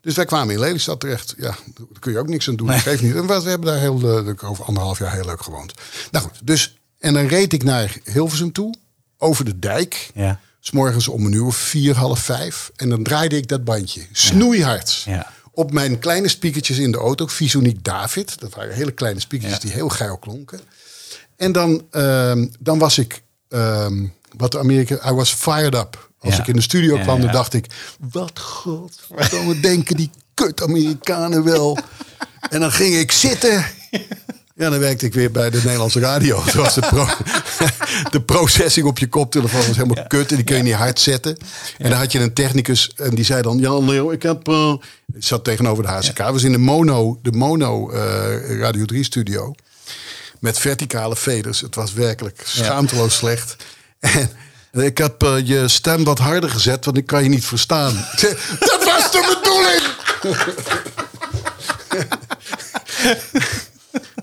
[0.00, 1.34] Dus wij kwamen in Lelystad terecht.
[1.38, 2.66] Ja, daar kun je ook niks aan doen.
[2.66, 2.76] Nee.
[2.76, 3.14] Dat geeft niet.
[3.14, 5.72] En we we hebben daar heel, eh, over anderhalf jaar heel leuk gewoond.
[6.10, 8.74] Nou goed, dus, en dan reed ik naar Hilversum toe,
[9.18, 10.10] over de dijk.
[10.14, 10.40] Ja.
[10.60, 12.70] S morgens om een uur vier, half vijf.
[12.76, 14.02] En dan draaide ik dat bandje.
[14.12, 15.02] Snoeihard.
[15.06, 15.32] Ja.
[15.52, 17.26] Op mijn kleine speakertjes in de auto.
[17.26, 18.40] Visoniek David.
[18.40, 19.66] Dat waren hele kleine speakertjes Ja.
[19.68, 20.60] die heel geil klonken.
[21.36, 24.06] En dan, ehm, dan was ik, ehm,
[24.38, 26.10] wat de Amerika, I was fired up.
[26.20, 26.40] Als Ja.
[26.40, 27.22] ik in de studio kwam, ja.
[27.24, 27.66] dan dacht ik,
[28.10, 31.78] wat god, wat denken die kut Amerikanen wel.
[32.50, 33.64] en dan ging ik zitten.
[34.54, 36.42] Ja, dan werkte ik weer bij de Nederlandse radio.
[36.52, 37.06] Zoals de, pro
[38.10, 40.30] de processing op je koptelefoon was helemaal kut.
[40.30, 41.36] En die kun je niet hard zetten.
[41.78, 42.90] En dan had je een technicus.
[42.96, 43.58] En die zei dan...
[43.58, 44.48] Jan Leo, ik heb...
[44.48, 44.74] eh,"
[45.14, 46.18] ik zat tegenover de HCK.
[46.18, 49.54] was in de mono, de mono eh, Radio 3 studio.
[50.40, 51.60] Met verticale veders.
[51.60, 53.56] Het was werkelijk schaamteloos slecht.
[54.00, 56.84] En ik heb eh, je stem wat harder gezet.
[56.84, 57.94] Want ik kan je niet verstaan.
[58.58, 59.82] Dat was de bedoeling!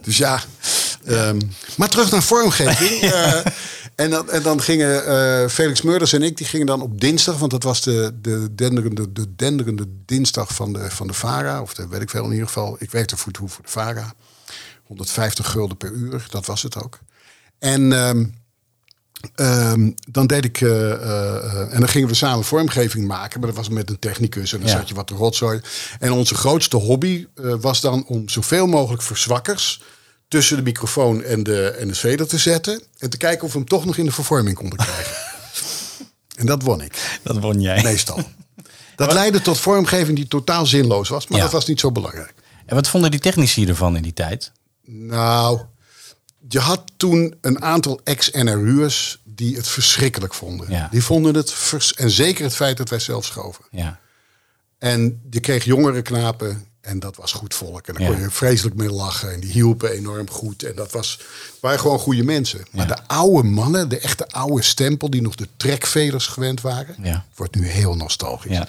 [0.01, 0.41] Dus ja,
[1.05, 1.39] ehm,
[1.77, 3.01] maar terug naar vormgeving.
[3.95, 7.01] Eh, en, dan, en dan gingen eh, Felix Murders en ik, die gingen dan op
[7.01, 11.61] dinsdag, want dat was de, de, denderende, de denderende dinsdag van de, van de VARA,
[11.61, 12.75] of de weet ik veel in ieder geval.
[12.79, 14.13] Ik werkte voor, voor de VARA.
[14.83, 16.99] 150 gulden per uur, dat was het ook.
[17.59, 18.25] En ehm,
[19.35, 23.47] ehm, dan deed ik, eh, eh, eh, en dan gingen we samen vormgeving maken, maar
[23.49, 24.77] dat was met een technicus en dan Ja.
[24.77, 25.61] zat je wat rotzooi.
[25.99, 29.81] En onze grootste hobby was dan om zoveel mogelijk verzwakkers
[30.27, 33.57] tussen de microfoon en de, en de veder te zetten en te kijken of we
[33.59, 35.15] hem toch nog in de vervorming konden krijgen.
[36.39, 37.83] en dat won ik, Dat won jij.
[37.83, 38.19] meestal.
[38.95, 41.43] Dat leidde tot vormgeving die totaal zinloos was, maar Ja.
[41.43, 42.33] dat was niet zo belangrijk.
[42.65, 44.51] En wat vonden die technici ervan in die tijd?
[44.85, 45.59] Nou,
[46.49, 50.69] je had toen een aantal ex-NRU'ers die het verschrikkelijk vonden.
[50.71, 50.87] Ja.
[50.91, 53.65] Die vonden het, vers en zeker het feit dat wij zelf schoven.
[53.71, 53.99] Ja.
[54.77, 57.87] En je kreeg jongere knapen en dat was goed volk.
[57.87, 58.09] En daar Ja.
[58.09, 60.63] kon je vreselijk mee lachen en die hielpen enorm goed.
[60.63, 61.19] En dat was,
[61.61, 62.65] waren gewoon goede mensen.
[62.71, 67.55] Maar de oude mannen, de echte oude stempel die nog de trekveders gewend waren, wordt
[67.55, 68.51] nu heel nostalgisch.
[68.51, 68.67] Ja.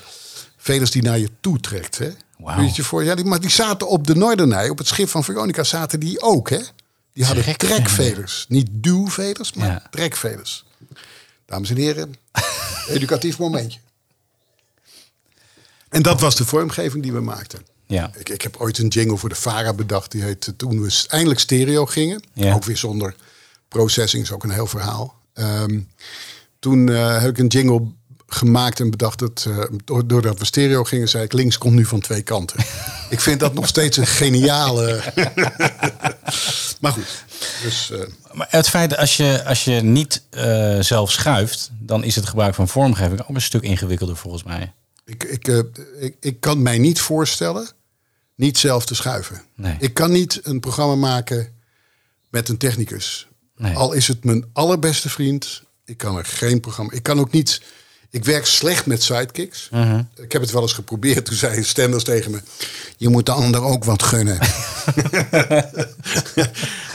[0.57, 1.99] Veders die naar je toe trekt.
[1.99, 2.11] Hè?
[2.57, 3.05] Weet je voor?
[3.05, 6.21] Ja, die, maar die zaten op de Noordernij, op het schip van Veronica, zaten die
[6.23, 6.51] ook.
[6.51, 6.59] Hè?
[7.17, 7.83] Die hadden Trekveders.
[7.95, 8.47] trekveders.
[8.49, 9.83] Niet duwveders, maar Ja.
[9.91, 10.65] trekveders.
[11.47, 12.15] Dames en heren,
[12.89, 13.79] educatief momentje.
[15.89, 17.67] En dat was de vormgeving die we maakten.
[17.87, 18.11] Ja.
[18.17, 20.11] Ik, ik heb ooit een jingle voor de VARA bedacht.
[20.11, 22.23] Die heet toen we eindelijk stereo gingen.
[22.33, 22.55] Ja.
[22.55, 23.15] Ook weer zonder
[23.69, 25.19] processing, is ook een heel verhaal.
[25.33, 25.81] Ehm,
[26.59, 27.87] toen eh, heb ik een jingle
[28.27, 29.47] gemaakt en bedacht dat...
[29.49, 29.65] eh,
[30.07, 31.33] doordat we stereo gingen, zei ik...
[31.33, 32.59] links komt nu van twee kanten.
[33.11, 35.03] Ik vind dat nog steeds een geniale...
[36.81, 37.25] maar goed.
[37.63, 38.01] Dus, eh,
[38.33, 42.27] Maar het feit dat als je, als je niet eh, zelf schuift, dan is het
[42.27, 44.73] gebruik van vormgeving ook een stuk ingewikkelder volgens mij.
[45.05, 45.49] ik, ik,
[45.99, 47.69] ik, ik kan mij niet voorstellen
[48.37, 49.43] niet zelf te schuiven.
[49.55, 49.77] Nee.
[49.79, 51.53] Ik kan niet een programma maken
[52.31, 53.29] met een technicus.
[53.57, 53.75] Nee.
[53.75, 55.63] Al is het mijn allerbeste vriend.
[55.85, 56.93] Ik kan er geen programma...
[56.93, 57.63] Ik kan ook niet...
[58.11, 59.69] Ik werk slecht met sidekicks.
[59.71, 60.03] Mhm.
[60.17, 61.25] Ik heb het wel eens geprobeerd.
[61.25, 62.41] Toen zei Stenders tegen me...
[62.97, 64.39] Je moet de ander ook wat gunnen.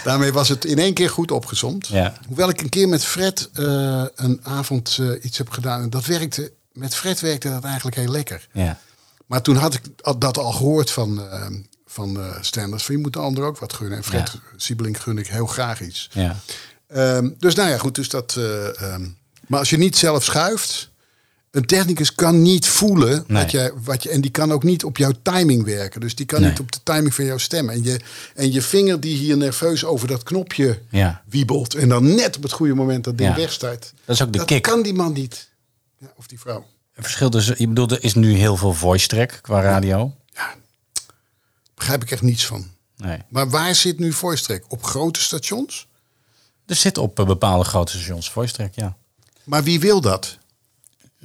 [0.03, 1.87] Daarmee was het in één keer goed opgezomd.
[1.87, 2.13] Ja.
[2.27, 5.81] Hoewel ik een keer met Fred eh, een avond eh, iets heb gedaan.
[5.81, 6.51] En dat werkte...
[6.73, 8.47] Met Fred werkte dat eigenlijk heel lekker.
[8.53, 8.79] Ja.
[9.25, 9.81] Maar toen had ik
[10.17, 11.45] dat al gehoord van, eh
[11.85, 12.83] van Stenders.
[12.83, 13.97] Van je moet de ander ook wat gunnen.
[13.97, 14.39] En Fred Ja.
[14.55, 16.09] Siebelink gun ik heel graag iets.
[16.11, 16.39] Ja.
[16.91, 17.95] Ehm, dus nou ja, goed.
[17.95, 19.07] Dus dat, eh, ehm,
[19.47, 20.89] maar als je niet zelf schuift.
[21.51, 23.41] Een technicus kan niet voelen Nee.
[23.41, 24.09] wat je, wat je.
[24.09, 26.01] En die kan ook niet op jouw timing werken.
[26.01, 26.49] Dus die kan Nee.
[26.49, 27.69] niet op de timing van jouw stem.
[27.69, 27.99] En je,
[28.35, 31.21] en je vinger die hier nerveus over dat knopje Ja.
[31.29, 31.73] wiebelt.
[31.75, 33.47] En dan net op het goede moment dat ding Ja.
[33.59, 34.61] Dat is ook de dat kick.
[34.61, 35.49] kan die man niet.
[35.97, 36.65] Ja, of die vrouw.
[36.93, 40.15] Het verschil tussen, je bedoelt, er is nu heel veel voice track qua radio.
[40.33, 40.55] Ja,
[41.75, 42.67] begrijp ik echt niets van.
[42.97, 43.17] Nee.
[43.29, 44.63] Maar waar zit nu voice track?
[44.67, 45.87] Op grote stations?
[46.65, 48.95] Er zit op eh, bepaalde grote stations voice track, ja.
[49.43, 50.37] Maar wie wil dat?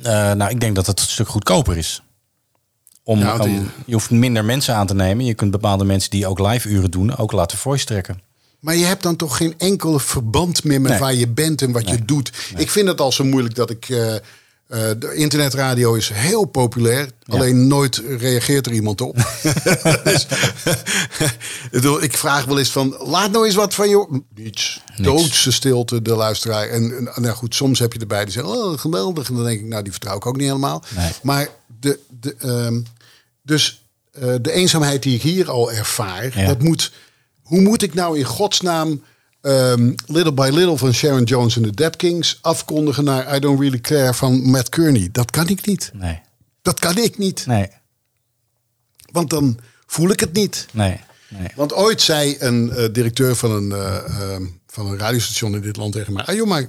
[0.03, 2.03] Eh, nou, ik denk dat het een stuk goedkoper is.
[3.03, 5.25] Om, Ja, want om- die- je hoeft minder mensen aan te nemen.
[5.25, 8.21] Je kunt bepaalde mensen die ook live uren doen, ook laten voice tracken.
[8.61, 11.01] Maar je hebt dan toch geen enkel verband meer met Nee.
[11.01, 12.33] waar je bent en wat je doet.
[12.57, 13.89] Ik vind het al zo moeilijk dat ik.
[13.89, 14.15] eh,
[14.69, 17.11] eh, de internetradio is heel populair.
[17.27, 19.17] Alleen nooit reageert er iemand op.
[21.71, 22.97] dus, ik vraag wel eens van.
[22.99, 24.23] Laat nou eens wat van je.
[24.35, 24.81] Niets.
[24.97, 26.69] Doodse stilte, de luisteraar.
[26.69, 28.53] En, en nou goed, soms heb je erbij die zeggen.
[28.53, 29.29] Oh, geweldig.
[29.29, 30.83] En dan denk ik, nou, die vertrouw ik ook niet helemaal.
[30.97, 31.11] Nee.
[31.23, 31.49] Maar
[31.81, 31.99] de.
[32.21, 32.81] de ehm,
[33.43, 36.39] dus eh, de eenzaamheid die ik hier al ervaar.
[36.39, 36.47] Ja.
[36.47, 36.93] Dat moet.
[37.43, 39.03] Hoe moet ik nou in godsnaam.
[39.47, 43.61] Ehm, Little by Little van Sharon Jones en de Dead Kings afkondigen naar I Don't
[43.61, 45.09] Really Care van Matt Kearney?
[45.13, 45.91] Dat kan ik niet.
[45.95, 46.21] Nee,
[46.63, 47.47] Dat kan ik niet.
[47.47, 47.69] nee,
[49.13, 50.67] Want dan voel ik het niet.
[50.73, 51.01] nee.
[51.29, 51.49] nee.
[51.55, 53.97] Want ooit zei een eh, directeur van een, eh,
[54.33, 56.69] ehm, van een radiostation in dit land tegen mij: ah, joh, maar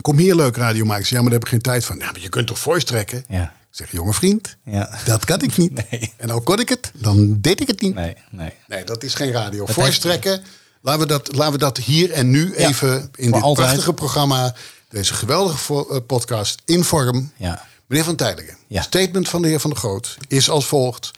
[0.00, 1.06] kom hier leuk radio maken.
[1.08, 1.98] Ja, maar daar heb ik geen tijd van.
[1.98, 3.24] Ja, maar je kunt toch voice trekken?
[3.28, 3.42] Ja.
[3.42, 4.98] Ik zeg, jonge vriend, Ja.
[5.04, 5.72] dat kan ik niet.
[5.90, 6.12] Nee.
[6.16, 7.94] En al kon ik het, dan deed ik het niet.
[7.94, 8.52] Nee, nee.
[8.68, 9.66] Nee, dat is geen radio.
[9.66, 10.42] Voice heeft- trekken,
[10.84, 13.66] laten we, dat, laten we dat hier en nu Ja, even in dit altijd.
[13.66, 14.54] prachtige programma,
[14.88, 17.32] deze geweldige eh, podcast, in vorm.
[17.36, 17.66] Ja.
[17.86, 18.82] Meneer Van Tijlingen, Ja.
[18.82, 21.10] statement van de heer Van der Groot is als volgt.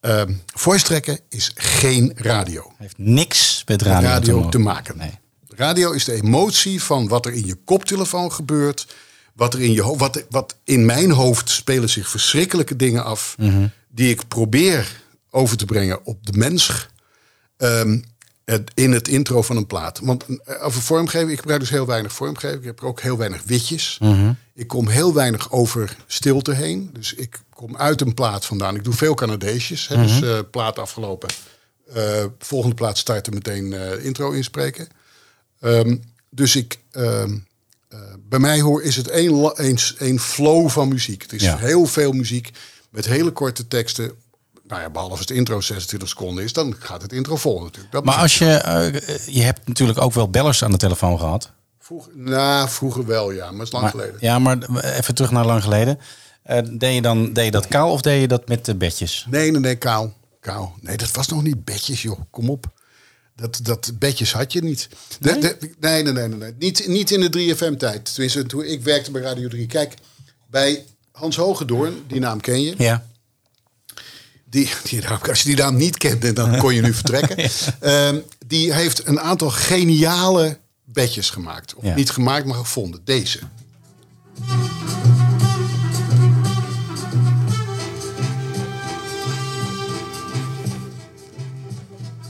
[0.00, 2.72] Ehm voice trekken is geen radio.
[2.76, 4.96] Heeft niks met Met radio, te, maken.
[4.96, 5.18] Nee.
[5.48, 8.86] Radio is de emotie van wat er in je koptelefoon gebeurt.
[9.34, 13.34] Wat, er in, je wat, wat in mijn hoofd spelen zich verschrikkelijke dingen af.
[13.38, 13.66] Mhm.
[13.88, 16.88] Die ik probeer over te brengen op de mens.
[17.56, 18.04] het-
[18.74, 19.98] in het intro van een plaat.
[20.02, 22.60] Want eh, over vormgeving, ik gebruik dus heel weinig vormgeving.
[22.60, 23.96] Ik heb ook heel weinig witjes.
[24.00, 24.32] Mhm.
[24.54, 26.90] Ik kom heel weinig over stilte heen.
[26.92, 28.76] Dus ik kom uit een plaat vandaan.
[28.76, 29.88] Ik doe veel Canadeesjes.
[29.88, 31.28] Hè, Dus eh, plaat afgelopen.
[31.94, 34.88] Eh, volgende plaat starten meteen intro inspreken.
[35.60, 35.96] Ehm,
[36.30, 37.38] dus ik, ehm,
[37.88, 41.22] eh, bij mij hoor is het één, één, één flow van muziek.
[41.22, 41.56] Het is Ja.
[41.56, 42.50] heel veel muziek
[42.90, 44.12] met hele korte teksten.
[44.70, 47.92] Nou ja, behalve als het intro 26 seconden is, dan gaat het intro vol natuurlijk.
[47.92, 51.50] Dat Maar als je, eh, je hebt natuurlijk ook wel bellers aan de telefoon gehad.
[51.78, 54.16] Vroeger, nou, vroeger wel, ja, maar het is lang Maar, geleden.
[54.20, 55.98] ja, maar even terug naar lang geleden.
[56.42, 59.26] Eh, deed, je dan, deed je dat kaal of deed je dat met de bedjes?
[59.30, 60.12] Nee, nee, nee, kaal.
[60.40, 60.74] kaal.
[60.80, 62.20] Nee, dat was nog niet bedjes, joh.
[62.30, 62.66] Kom op.
[63.36, 64.88] Dat, dat bedjes had je niet.
[65.18, 65.40] De- Nee?
[65.40, 66.54] de- nee, nee, nee, nee, nee.
[66.58, 68.12] Niet, niet in de 3FM-tijd.
[68.12, 69.66] Tenminste, toen ik werkte bij Radio 3.
[69.66, 69.94] Kijk,
[70.50, 72.74] bij Hans Hogedoorn, die naam ken je.
[72.78, 73.04] Ja.
[74.50, 77.50] Die, die als je die naam niet kende, dan kon je nu vertrekken.
[77.80, 81.74] Ehm, die heeft een aantal geniale bedjes gemaakt.
[81.74, 81.94] Of Ja.
[81.94, 83.00] niet gemaakt, maar gevonden.
[83.04, 83.38] Deze.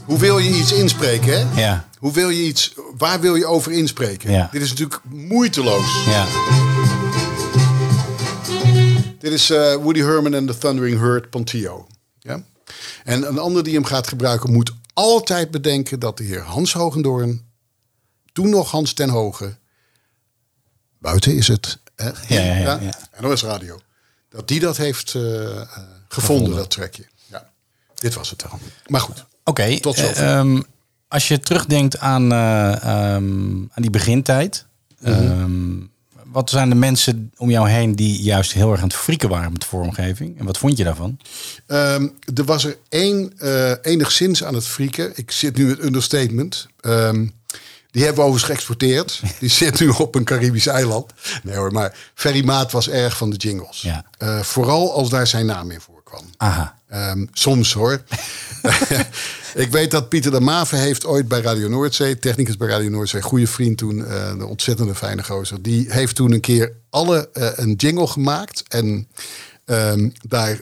[0.05, 1.61] Hoe wil je iets inspreken, hè?
[1.61, 1.87] Ja.
[1.99, 4.31] Hoe wil je iets, waar wil je over inspreken?
[4.31, 4.49] Ja.
[4.51, 6.05] Dit is natuurlijk moeiteloos.
[6.05, 6.25] Ja.
[9.19, 11.87] Dit is eh, Woody Herman en The Thundering Herd Pontio.
[13.03, 17.45] En een ander die hem gaat gebruiken moet altijd bedenken dat de heer Hans Hogendoorn,
[18.33, 19.57] toen nog Hans ten Hoge,
[20.99, 22.05] buiten is het, hè?
[22.05, 22.93] Ja, ja, ja, ja.
[23.19, 23.79] NOS Radio,
[24.29, 25.61] dat die dat heeft eh,
[26.07, 27.05] gevonden, dat trekje.
[27.29, 27.49] Ja.
[27.95, 28.59] Dit was het dan.
[28.87, 30.23] Maar goed, Oké, Tot eh, zover.
[30.27, 30.61] ehm,
[31.07, 34.65] als je terugdenkt aan, eh, ehm, aan die begintijd.
[34.99, 35.11] Mhm.
[35.11, 35.79] ehm,
[36.31, 39.51] wat zijn de mensen om jou heen die juist heel erg aan het frieken waren
[39.51, 40.39] met vormgeving?
[40.39, 41.19] En wat vond je daarvan?
[41.67, 45.11] Ehm, er was er één eh, enigszins aan het frieken.
[45.15, 46.67] Ik zit nu met understatement.
[46.79, 47.27] Ehm,
[47.91, 49.21] die hebben we overigens geëxporteerd.
[49.39, 51.11] Die zit nu op een Caribisch eiland.
[51.43, 53.81] Nee hoor, maar Ferry Maat was erg van de jingles.
[53.81, 54.05] Ja.
[54.17, 55.81] Eh, vooral als daar zijn naam in
[56.37, 56.79] Aha.
[56.87, 58.03] Ehm, soms hoor.
[59.63, 63.21] ik weet dat Pieter de Mave heeft ooit bij Radio Noordzee, technicus bij Radio Noordzee,
[63.21, 65.61] goede vriend toen, eh, een ontzettende fijne gozer.
[65.61, 69.07] Die heeft toen een keer alle eh, een jingle gemaakt en
[69.65, 70.61] ehm, daar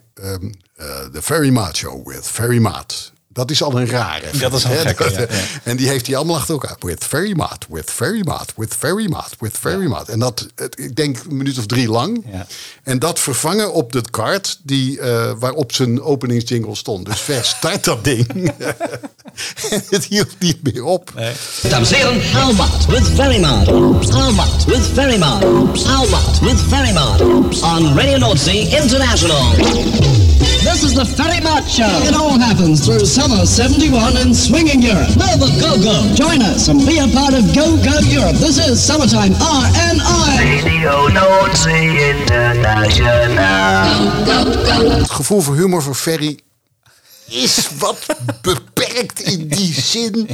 [1.12, 3.12] de Ferry Maat Show with Ferry Maat.
[3.32, 4.26] Dat is al een rare.
[4.40, 5.28] Dat is ja, ja.
[5.64, 6.76] En die heeft hij allemaal achter elkaar.
[6.80, 10.10] With Ferry Maat, with Ferry Maat, with Ferry Maat, with Ferry Maat.
[10.10, 12.26] En dat, ik denk een minuut of drie lang.
[12.32, 12.48] Ja.
[12.84, 17.06] En dat vervangen op de kaart die, eh, waarop zijn openingsjingle stond.
[17.06, 18.52] Dus ver start dat ding.
[19.90, 21.14] het hield niet meer op.
[21.70, 23.68] Dames en heren, Almat with Ferryman.
[24.12, 25.44] Almat with Ferryman.
[25.88, 27.20] Almat with Ferryman.
[27.62, 30.18] On Radio Nordsea International.
[30.64, 31.88] This is the Ferryman Show.
[32.04, 35.16] It all happens through summer 71 in swinging Europe.
[35.18, 36.16] Nova Go Go.
[36.16, 38.38] Join us and be a part of Go Go Europe.
[38.38, 40.62] This is Summertime RNI.
[40.64, 43.00] Radio Noordzee International.
[45.00, 46.40] Het gevoel voor humor voor Ferry
[47.26, 48.06] is wat
[48.42, 50.30] beperkt in die zin.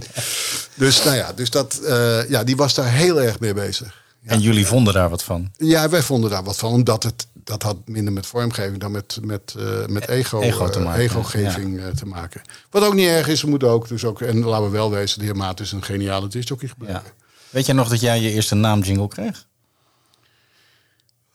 [0.73, 4.03] Dus nou ja, dus dat, eh, ja, die was daar heel erg mee bezig.
[4.25, 5.51] En jullie vonden daar wat van?
[5.57, 6.71] Ja, wij vonden daar wat van.
[6.71, 10.79] Omdat het, dat had minder met vormgeving dan met, met, eh, met ego, Ego te
[10.79, 12.41] eh, maken, egogeving eh, te maken.
[12.69, 15.19] Wat ook niet erg is, we moeten ook, dus ook, en laten we wel wezen,
[15.19, 17.01] de heer Maat is een geniale discjockey gebleven.
[17.05, 17.11] Ja.
[17.49, 19.45] Weet jij nog dat jij je eerste naamjingle kreeg?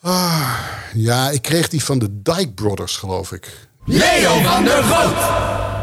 [0.00, 0.58] Ah,
[0.94, 3.68] ja, ik kreeg die van de Dyke Brothers, geloof ik.
[3.84, 5.79] Leo van der Goot.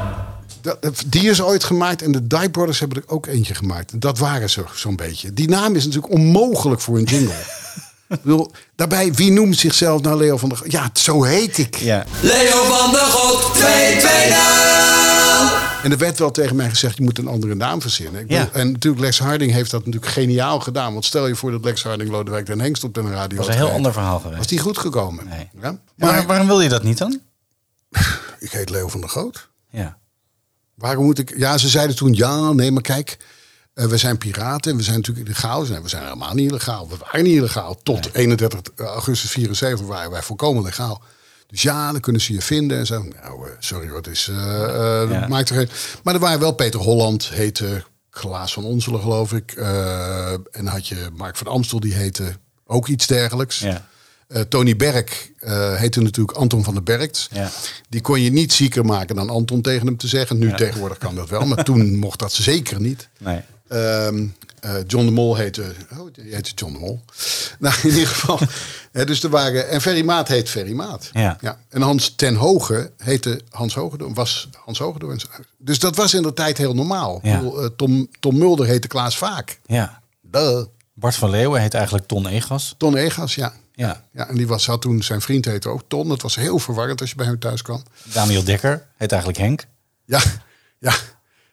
[0.79, 4.01] Dat, die is ooit gemaakt en de Dyke Brothers hebben er ook eentje gemaakt.
[4.01, 5.33] Dat waren ze zo'n beetje.
[5.33, 7.33] Die naam is natuurlijk onmogelijk voor een jingle.
[8.09, 10.71] Ik bedoel, daarbij, wie noemt zichzelf nou Leo van der Goot?
[10.71, 11.75] Ja, zo heet ik.
[11.75, 12.05] Ja.
[12.21, 14.11] Leo van der Goot, 2 2
[15.83, 18.21] En er werd wel tegen mij gezegd, je moet een andere naam verzinnen.
[18.21, 18.51] Ik bedoel, Ja.
[18.51, 20.93] En natuurlijk, Lex Harding heeft dat natuurlijk geniaal gedaan.
[20.93, 23.47] Want stel je voor dat Lex Harding Lodewijk den Hengst op de radio Dat was
[23.47, 24.37] had een heel ander verhaal geweest.
[24.37, 25.27] Was die goed gekomen?
[25.27, 25.49] Nee.
[25.61, 25.61] Ja?
[25.61, 25.79] Maar
[26.13, 27.19] Maar waarom wil je dat niet dan?
[28.39, 29.49] ik heet Leo van der Goot.
[29.69, 29.97] Ja.
[30.77, 31.33] Waarom moet ik...
[31.37, 33.17] Ja, ze zeiden toen, ja, nee, maar kijk...
[33.73, 35.63] eh, we zijn piraten en we zijn natuurlijk illegaal.
[35.65, 36.89] Nee, we zijn helemaal niet illegaal.
[36.89, 37.77] We waren niet illegaal.
[37.83, 41.01] Tot 31 augustus 74 waren wij volkomen legaal.
[41.47, 43.03] Dus ja, dan kunnen ze je vinden en zo.
[43.23, 44.27] Nou, eh, sorry hoor, het is...
[44.27, 44.35] eh,
[45.09, 45.27] Ja.
[45.27, 45.69] maakt er geen...
[46.03, 49.51] Maar er waren wel Peter Holland, heette Klaas van Onselen, geloof ik.
[49.51, 52.35] en dan had je Mark van Amstel, die heette
[52.65, 53.59] ook iets dergelijks.
[53.59, 53.87] Ja.
[54.27, 57.29] Eh, Tony Berg eh, heette natuurlijk Anton van der Bergt.
[57.31, 57.49] Ja.
[57.89, 60.37] Die kon je niet zieker maken dan Anton tegen hem te zeggen.
[60.37, 63.09] Nu tegenwoordig kan dat wel, maar toen mocht dat zeker niet.
[63.17, 63.41] Nee.
[63.67, 64.25] Ehm,
[64.59, 65.73] eh, John de Mol heette...
[65.97, 67.01] Oh, die heette John de Mol.
[67.59, 68.39] Nou, in ieder geval...
[68.91, 69.69] hè, dus er waren...
[69.69, 71.09] En Ferry Maat heet Ferry Maat.
[71.11, 71.37] Ja.
[71.69, 74.13] En Hans ten Hoge heette Hans Hogedoorn.
[74.13, 75.19] Was Hans Hogedoorn.
[75.57, 77.19] Dus dat was in de tijd heel normaal.
[77.23, 77.43] Ja.
[77.75, 79.59] Tom, Tom Mulder heette Klaas Vaak.
[79.65, 80.01] Ja.
[80.21, 80.65] Duh.
[80.93, 82.75] Bart van Leeuwen heet eigenlijk Ton Egas.
[82.77, 83.53] Ton Egas, ja.
[83.77, 84.03] Ja.
[84.11, 86.07] Ja, en die was, had toen, zijn vriend heette ook Ton.
[86.07, 87.83] Dat was heel verwarrend als je bij hem thuis kwam.
[88.03, 89.65] Daniel Dekker heet eigenlijk Henk.
[90.05, 90.21] Ja,
[90.79, 90.93] ja.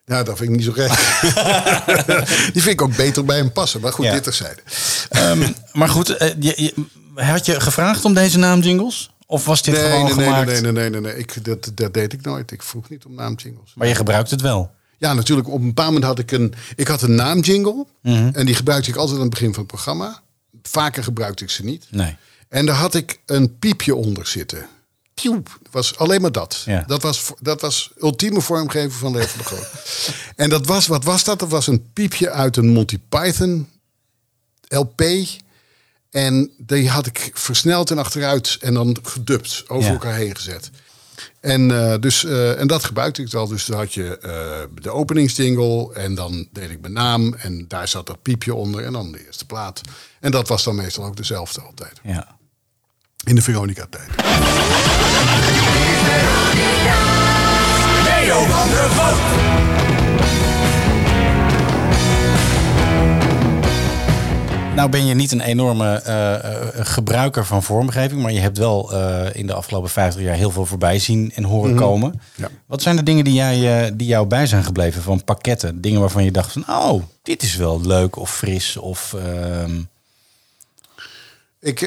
[0.06, 1.22] Ja, dat vind ik niet zo recht.
[2.52, 3.80] die vind ik ook beter bij hem passen.
[3.80, 4.12] Maar goed, Ja.
[4.12, 4.60] dit terzijde.
[5.08, 6.74] Ehm, maar goed, eh, je, je-
[7.22, 9.10] had je gevraagd om deze naamjingles?
[9.26, 10.46] Of was dit Nee, gewoon nee, nee, gemaakt?
[10.46, 11.16] nee, nee, nee, nee, nee.
[11.18, 12.50] Ik, dat, dat deed ik nooit.
[12.50, 13.72] Ik vroeg niet om naamjingles.
[13.74, 14.70] Maar je gebruikt het wel.
[14.98, 15.48] Ja, natuurlijk.
[15.48, 17.86] Op een bepaald moment had ik een, ik had een naamjingle.
[18.02, 18.30] Mhm.
[18.32, 20.20] En die gebruikte ik altijd aan het begin van het programma.
[20.68, 21.86] Vaker gebruikte ik ze niet.
[21.90, 22.16] Nee.
[22.48, 24.66] En daar had ik een piepje onder zitten.
[25.14, 25.58] Piep.
[25.70, 26.62] was alleen maar dat.
[26.66, 26.84] Ja.
[26.86, 29.68] Dat, was, dat was ultieme vormgeven van Leo van de Groot.
[30.36, 31.38] en dat was, wat was dat?
[31.38, 33.68] Dat was een piepje uit een Monty Python
[34.68, 35.02] LP.
[36.10, 39.64] En die had ik versneld en achteruit en dan gedubt.
[39.66, 39.92] Over Ja.
[39.92, 40.70] elkaar heen gezet.
[41.40, 43.48] En, eh, dus, eh, en dat gebruikte ik al.
[43.48, 47.34] Dus dan had je eh, de openingsjingle en dan deed ik mijn naam.
[47.34, 49.80] En daar zat dat piepje onder en dan de eerste plaat.
[50.20, 52.00] En dat was dan meestal ook dezelfde altijd.
[52.02, 52.36] Ja.
[53.24, 54.08] In de Veronica-tijd.
[58.04, 59.73] Leo van der Goot.
[64.74, 68.92] Nou ben je niet een enorme eh, eh, gebruiker van vormgeving, maar je hebt wel
[68.92, 71.78] eh, in de afgelopen 50 jaar heel veel voorbij zien en horen Mhm.
[71.80, 72.20] komen.
[72.34, 72.48] Ja.
[72.66, 75.80] Wat zijn de dingen die, jij, die jou bij zijn gebleven van pakketten?
[75.80, 79.14] Dingen waarvan je dacht van, oh, dit is wel leuk of fris of...
[79.14, 79.80] ehm,
[81.60, 81.78] Ik,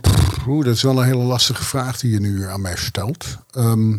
[0.00, 3.26] pff, oeh, dat is wel een hele lastige vraag die je nu aan mij stelt.
[3.52, 3.92] Ehm,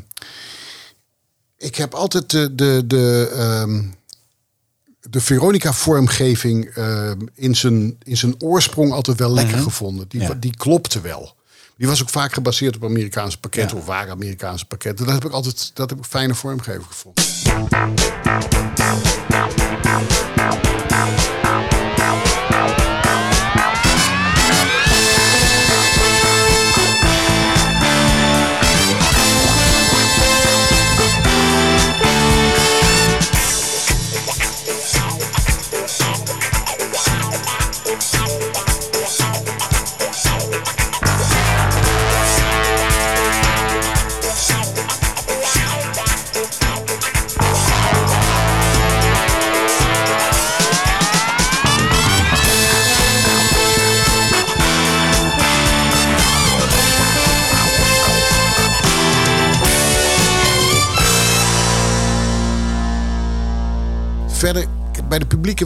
[1.58, 3.32] ik heb altijd de, de, de,
[5.12, 9.64] de Veronica-vormgeving eh, in, zijn, in zijn oorsprong altijd wel lekker Mhm.
[9.64, 10.06] gevonden.
[10.08, 10.34] Die, Ja.
[10.34, 11.36] die klopte wel.
[11.78, 13.82] Die was ook vaak gebaseerd op Amerikaanse pakketten Ja.
[13.82, 15.06] of waren Amerikaanse pakketten.
[15.06, 17.24] Dat heb ik altijd dat heb ik fijne vormgeving gevonden.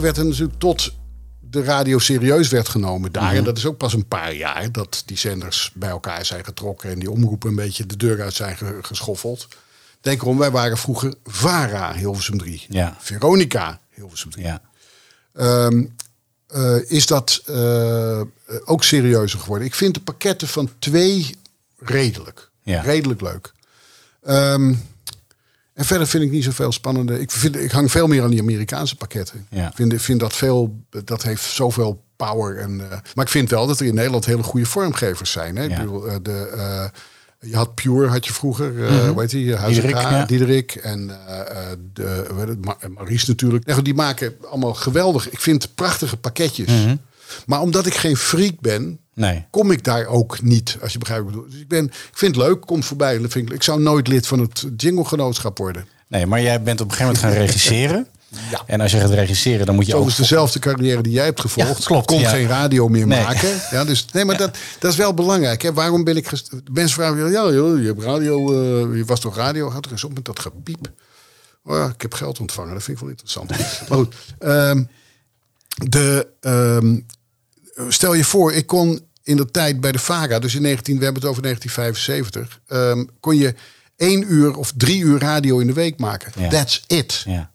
[0.00, 0.94] Werd er natuurlijk tot
[1.40, 3.34] de radio serieus werd genomen daar.
[3.34, 6.90] En dat is ook pas een paar jaar dat die zenders bij elkaar zijn getrokken
[6.90, 9.48] en die omroepen een beetje de deur uit zijn ge- geschoffeld.
[10.00, 12.66] Denk erom, wij waren vroeger VARA Hilversum 3.
[12.68, 12.96] Ja.
[13.00, 14.44] Veronica Hilversum 3.
[14.46, 14.60] Ja.
[16.46, 18.20] Eh, is dat eh,
[18.64, 19.66] ook serieuzer geworden.
[19.66, 21.34] Ik vind de pakketten van twee
[21.78, 22.50] redelijk.
[22.62, 22.80] Ja.
[22.80, 23.52] Redelijk leuk.
[24.22, 24.74] Ehm,
[25.76, 27.20] en verder vind ik niet zoveel spannende.
[27.20, 29.46] Ik, vind, ik hang veel meer aan die Amerikaanse pakketten.
[29.50, 29.66] Ja.
[29.68, 32.58] Ik vind, ik vind dat veel, dat heeft zoveel power.
[32.58, 35.56] En, eh, maar ik vind wel dat er in Nederland hele goede vormgevers zijn.
[35.56, 35.64] Hè?
[35.64, 35.78] Ik Ja.
[35.78, 36.84] bedoel, eh, de, eh,
[37.50, 39.08] je had Pure, had je vroeger, eh Mhm.
[39.08, 39.54] hoe heet die?
[39.54, 40.24] Huizinga, Diederik, ja.
[40.24, 41.06] Diederik en
[41.92, 42.26] de,
[43.06, 43.84] het, natuurlijk.
[43.84, 45.30] Die maken allemaal geweldig.
[45.30, 46.68] Ik vind prachtige pakketjes.
[46.68, 46.96] Mhm.
[47.46, 49.44] Maar omdat ik geen freak ben, Nee.
[49.50, 51.50] kom ik daar ook niet, als je begrijpt wat ik bedoel.
[51.52, 53.20] Dus ik, ben, ik vind het leuk, komt voorbij.
[53.20, 55.86] Vind ik, ik zou nooit lid van het jingle-genootschap worden.
[56.08, 58.06] Nee, maar jij bent op een gegeven moment gaan regisseren.
[58.50, 58.62] Ja.
[58.66, 60.06] En als je gaat regisseren, dan moet je ook...
[60.08, 61.78] is dezelfde carrière die jij hebt gevolgd.
[61.78, 62.28] Ja, klopt, Kon ja.
[62.28, 63.22] geen radio meer Nee.
[63.22, 63.48] maken.
[63.70, 65.62] Ja, dus, nee, maar dat, dat is wel belangrijk.
[65.62, 65.72] Hè.
[65.72, 66.28] Waarom ben ik...
[66.28, 69.70] gest- Mensen vragen, ja, joh, je hebt radio, eh, je was toch radio?
[69.70, 70.90] Houd er eens op met dat gepiep.
[71.64, 73.50] Oh, ik heb geld ontvangen, dat vind ik wel interessant.
[73.88, 74.84] maar goed, ehm,
[75.88, 76.96] de, ehm,
[77.88, 81.04] stel je voor, ik kon in de tijd bij de VARA, dus in 19, we
[81.04, 83.54] hebben het over 1975, ehm, kon je
[83.96, 86.32] één uur of drie uur radio in de week maken.
[86.38, 86.48] Ja.
[86.48, 87.22] That's it.
[87.26, 87.50] Ja.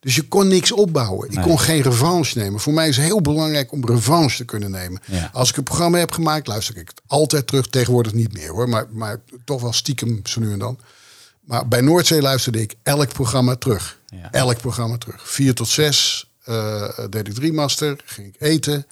[0.00, 1.28] Dus je kon niks opbouwen.
[1.28, 1.44] Ik Nee.
[1.44, 2.60] kon geen revanche nemen.
[2.60, 5.00] Voor mij is het heel belangrijk om revanche te kunnen nemen.
[5.06, 5.30] Ja.
[5.32, 7.66] Als ik een programma heb gemaakt, luister ik het altijd terug.
[7.68, 10.78] Tegenwoordig niet meer hoor, maar, maar toch wel stiekem zo nu en dan.
[11.40, 13.98] Maar bij Noordzee luisterde ik elk programma terug.
[14.30, 15.30] Elk programma terug.
[15.30, 18.86] Vier tot zes eh, deed ik drie master, ging ik eten,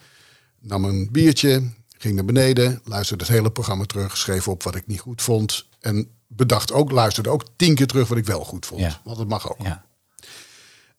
[0.61, 1.62] nam een biertje,
[2.02, 5.66] ging naar beneden, luisterde het hele programma terug, schreef op wat ik niet goed vond
[5.80, 8.80] en bedacht ook, luisterde ook tien keer terug wat ik wel goed vond.
[8.80, 9.00] Ja.
[9.04, 9.62] Want dat mag ook.
[9.62, 9.84] Ja.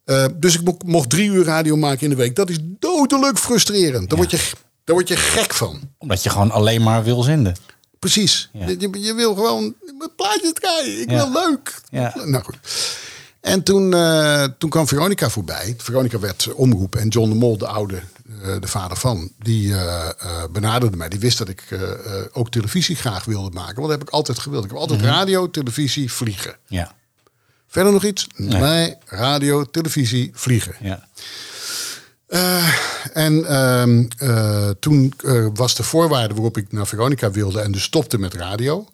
[0.05, 2.35] Eh, dus ik mo- mocht drie uur radio maken in de week.
[2.35, 4.09] Dat is dodelijk frustrerend.
[4.09, 4.37] Daar, word, je,
[4.83, 5.81] daar word je gek van.
[5.97, 7.55] Omdat je gewoon alleen maar wil zenden.
[7.99, 8.49] Precies.
[8.53, 11.01] Je, je wil gewoon mijn plaatje draaien.
[11.01, 11.81] Ik wil leuk.
[12.25, 12.57] Nou goed.
[13.41, 15.73] En toen, eh, toen kwam Veronica voorbij.
[15.77, 16.95] Veronica werd omroep.
[16.95, 18.01] En John de Mol, de oude,
[18.60, 21.10] de vader van, die eh, eh, benaderde mij.
[21.10, 23.76] Die wist dat ik eh, eh, ook televisie graag wilde maken.
[23.76, 24.63] Want dat heb ik altijd gewild.
[24.63, 26.56] Ik heb altijd radio, televisie, vliegen.
[26.67, 26.96] Ja.
[27.67, 28.28] Verder nog iets?
[28.36, 28.96] Nee.
[29.06, 30.76] radio, televisie, vliegen.
[30.80, 31.08] Ja.
[32.34, 32.74] Eh,
[33.13, 37.84] en ehm, eh, toen eh, was de voorwaarde waarop ik naar Veronica wilde en dus
[37.84, 38.88] stopte met radio.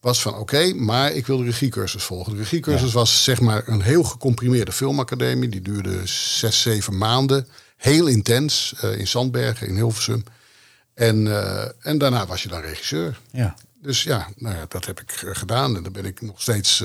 [0.00, 2.32] Was van oké, maar ik wil de regiecursus volgen.
[2.32, 5.48] De regiecursus was zeg maar een heel gecomprimeerde filmacademie.
[5.48, 7.46] Die duurde zes, zeven maanden.
[7.80, 10.24] Heel intens eh, in Zandbergen, in Hilversum.
[10.94, 13.20] En, eh, en daarna was je dan regisseur.
[13.30, 13.54] Ja.
[13.82, 15.76] Dus ja, nou ja, dat heb ik eh, gedaan.
[15.76, 16.84] En daar ben ik nog steeds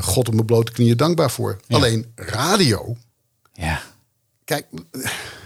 [0.00, 1.60] God op mijn blote knieën dankbaar voor.
[1.68, 2.96] Alleen radio,
[3.52, 3.82] Ja.
[4.44, 4.66] Kijk,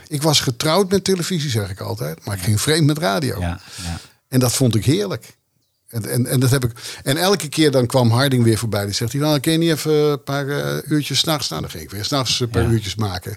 [0.07, 2.24] ik was getrouwd met televisie, zeg ik altijd.
[2.24, 3.40] Maar ik ging vreemd met radio.
[3.40, 3.61] Ja.
[3.83, 3.98] ja.
[4.29, 5.37] En dat vond ik heerlijk.
[5.88, 8.85] En, en, en, dat heb ik, en elke keer dan kwam Harding weer voorbij.
[8.85, 10.46] Die zegt, hij, nou, kun je niet even een paar
[10.85, 11.48] uurtjes s'nachts?
[11.48, 12.68] Nou, dan ging ik weer s'nachts een paar Ja.
[12.68, 13.37] uurtjes maken.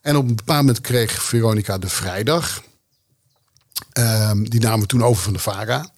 [0.00, 2.62] En op een bepaald moment kreeg Veronica de vrijdag.
[3.92, 5.90] Ehm, die namen we toen over van de VARA.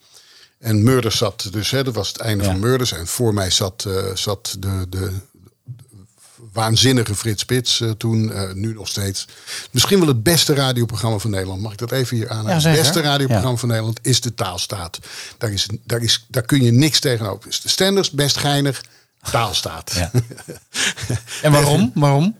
[0.58, 2.50] En Murders zat dus, hè, dat was het einde Ja.
[2.50, 2.92] van Murders.
[2.92, 5.12] En voor mij zat, eh, zat de, de,
[6.52, 9.26] waanzinnige Frits Spits eh, toen, eh, nu nog steeds.
[9.70, 11.60] Misschien wel het beste radioprogramma van Nederland.
[11.60, 12.44] Mag ik dat even hier aan?
[12.46, 13.56] Ja, het beste radioprogramma Ja.
[13.56, 14.98] van Nederland is de Taalstaat.
[15.38, 17.48] Daar, is, daar, is, daar kun je niks tegenover.
[17.48, 18.84] Is de Stenders, best geinig,
[19.30, 19.92] Taalstaat.
[19.94, 20.10] Ja.
[21.42, 21.90] En waarom?
[21.94, 22.36] Waarom?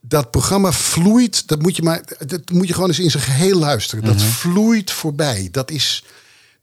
[0.00, 3.58] Dat programma vloeit, dat moet je, maar, dat moet je gewoon eens in zijn geheel
[3.58, 4.04] luisteren.
[4.04, 4.24] Dat Mhm.
[4.26, 5.48] vloeit voorbij.
[5.52, 6.04] Dat is,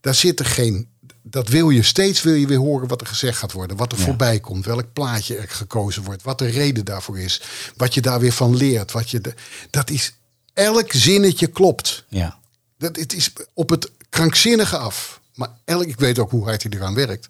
[0.02, 0.88] daar zitten geen...
[1.22, 3.78] dat wil je steeds wil je weer horen wat er gezegd gaat worden.
[3.78, 4.66] Wat er voorbij komt.
[4.66, 6.24] Welk plaatje er gekozen wordt.
[6.24, 7.42] Wat de reden daarvoor is.
[7.76, 8.92] Wat je daar weer van leert.
[8.92, 9.34] Wat je de,
[9.70, 10.14] dat is,
[10.54, 12.06] elk zinnetje klopt.
[12.10, 12.38] Ja.
[12.78, 15.20] Dat, het is op het krankzinnige af.
[15.36, 17.28] Maar elk, ik weet ook hoe hard hij eraan werkt.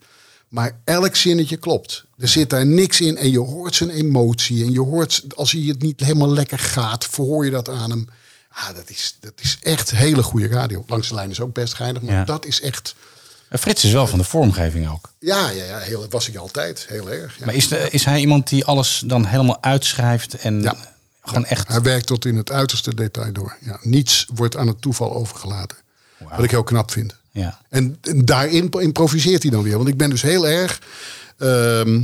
[0.47, 2.05] Maar elk zinnetje klopt.
[2.17, 4.63] Er zit daar niks in en je hoort zijn emotie.
[4.65, 8.07] En je hoort, als hij het niet helemaal lekker gaat, verhoor je dat aan hem.
[8.49, 10.83] Ah, dat, is, dat is echt hele goede radio.
[10.87, 12.23] Langs de lijn is ook best geinig, maar Ja.
[12.23, 12.95] dat is echt...
[13.49, 15.11] En Frits is wel van de vormgeving ook.
[15.19, 16.85] Ja, ja, ja heel, was ik altijd.
[16.89, 17.37] Heel erg.
[17.39, 17.45] Ja.
[17.45, 20.75] Maar is, de, is hij iemand die alles dan helemaal uitschrijft en
[21.21, 21.67] gewoon echt...
[21.67, 23.57] Hij werkt tot in het uiterste detail door.
[23.61, 25.77] Ja, niets wordt aan het toeval overgelaten.
[26.29, 27.15] Wat ik heel knap vind.
[27.31, 27.61] Ja.
[27.69, 29.77] En, en daarin improviseert hij dan weer.
[29.77, 30.81] Want ik ben dus heel erg...
[31.37, 32.01] ehm,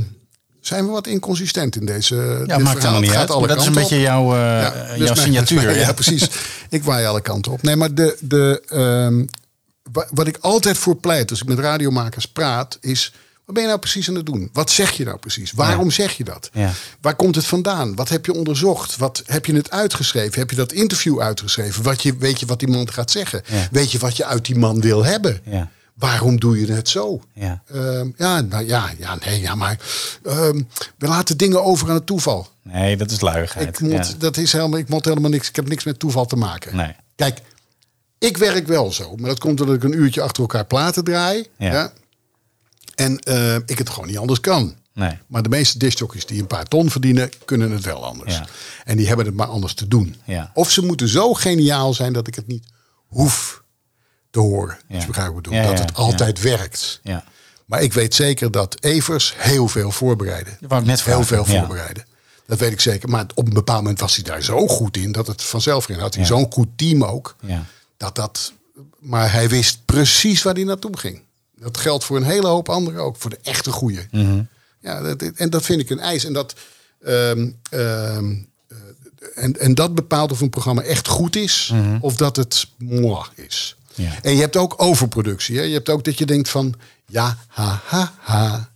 [0.60, 2.74] zijn we wat inconsistent in deze Ja, dit maakt verhaal?
[2.76, 3.28] helemaal niet uit.
[3.38, 4.02] Maar dat is een beetje op.
[4.02, 5.92] jouw, eh, Ja, jouw dus mijn- signatuur, ja, ja.
[5.92, 6.28] precies.
[6.70, 7.62] Ik waai alle kanten op.
[7.62, 9.24] Nee, maar de, de, ehm,
[9.92, 12.78] wa- wat ik altijd voor pleit als ik met radiomakers praat...
[12.80, 13.12] is,
[13.44, 14.48] wat ben je nou precies aan het doen?
[14.52, 15.52] Wat zeg je nou precies?
[15.52, 15.90] Waarom Ja.
[15.90, 16.50] zeg je dat?
[16.52, 16.72] Ja.
[17.00, 17.94] Waar komt het vandaan?
[17.94, 18.96] Wat heb je onderzocht?
[18.96, 20.38] Wat heb je het uitgeschreven?
[20.38, 21.82] Heb je dat interview uitgeschreven?
[21.82, 23.42] Wat je, weet je wat die man gaat zeggen?
[23.46, 23.68] Ja.
[23.70, 25.40] Weet je wat je uit die man wil hebben?
[25.94, 27.20] Waarom doe je het zo?
[27.32, 27.62] Ja.
[27.66, 29.78] Ehm, ja, nou ja, ja, nee, ja, maar
[30.22, 30.62] ehm,
[30.98, 32.48] we laten dingen over aan het toeval.
[32.62, 33.68] Nee, dat is luiigheid.
[33.68, 34.14] Ik, moet, ja.
[34.18, 35.48] dat is helemaal, ik moet helemaal niks.
[35.48, 36.76] Ik heb niks met toeval te maken.
[36.76, 36.94] Nee.
[37.16, 37.40] Kijk,
[38.18, 41.46] ik werk wel zo, maar dat komt omdat ik een uurtje achter elkaar platen draai.
[41.56, 41.72] Ja.
[41.72, 41.92] Ja.
[42.94, 44.74] En eh, ik het gewoon niet anders kan.
[44.92, 45.18] Nee.
[45.26, 48.34] Maar de meeste discjockeys die een paar ton verdienen, kunnen het wel anders.
[48.34, 48.46] Ja.
[48.84, 50.16] En die hebben het maar anders te doen.
[50.24, 50.50] Ja.
[50.54, 52.64] Of ze moeten zo geniaal zijn dat ik het niet
[53.06, 53.62] hoef
[54.34, 54.78] te horen.
[54.88, 54.96] Ja.
[54.96, 55.76] Dus begrijp ik ik Ja, bedoel.
[55.76, 57.00] Dat het altijd werkt.
[57.02, 57.24] Ja.
[57.64, 59.90] Maar ik weet zeker dat Evers heel veel
[60.80, 62.04] ik net Heel veel voorbereiden.
[62.46, 63.08] Dat weet ik zeker.
[63.08, 65.98] Maar op een bepaald moment was hij daar zo goed in dat het vanzelf ging.
[65.98, 67.36] Had hij zo'n goed team ook.
[67.40, 67.64] Ja.
[67.96, 68.52] Dat dat,
[68.98, 71.22] maar hij wist precies waar hij naartoe ging.
[71.56, 73.16] Dat geldt voor een hele hoop anderen ook.
[73.16, 74.06] Voor de echte goeie.
[74.10, 74.42] Mhm.
[74.80, 76.24] Ja, dat, en dat vind ik een eis.
[76.24, 76.54] En dat,
[77.02, 78.34] ehm, ehm,
[78.68, 78.76] eh,
[79.34, 81.72] en, en dat bepaalt of een programma echt goed is.
[82.00, 83.76] Of dat het moi is.
[83.94, 84.10] Ja.
[84.22, 85.56] En je hebt ook overproductie.
[85.56, 85.62] Hè?
[85.62, 86.74] Je hebt ook dat je denkt van...
[87.06, 88.70] Ja, ha, ha, ha.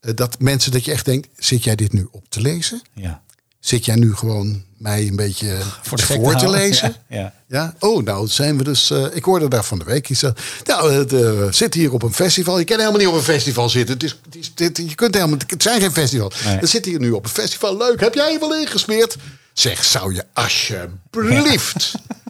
[0.00, 1.28] Eh, Dat mensen dat je echt denkt...
[1.36, 2.82] Zit jij dit nu op te lezen?
[2.94, 3.22] Ja.
[3.60, 6.94] Zit jij nu gewoon mij een beetje Voor te lezen?
[7.08, 7.34] Ja, ja.
[7.48, 7.74] Ja?
[7.78, 8.90] Oh, nou zijn we dus...
[8.90, 10.22] eh, ik hoorde daar van de week iets.
[10.22, 10.30] eh,
[10.64, 12.58] nou, het, we zitten hier op een festival.
[12.58, 13.94] Je kan helemaal niet op een festival zitten.
[13.94, 15.38] Het is, het is, dit- je kunt helemaal...
[15.46, 16.42] Het zijn geen festivals.
[16.44, 16.58] Nee.
[16.60, 17.76] We zitten hier nu op een festival.
[17.76, 18.00] Leuk.
[18.00, 19.16] Heb jij je wel ingesmeerd?
[19.52, 21.94] Zeg, zou je alsjeblieft...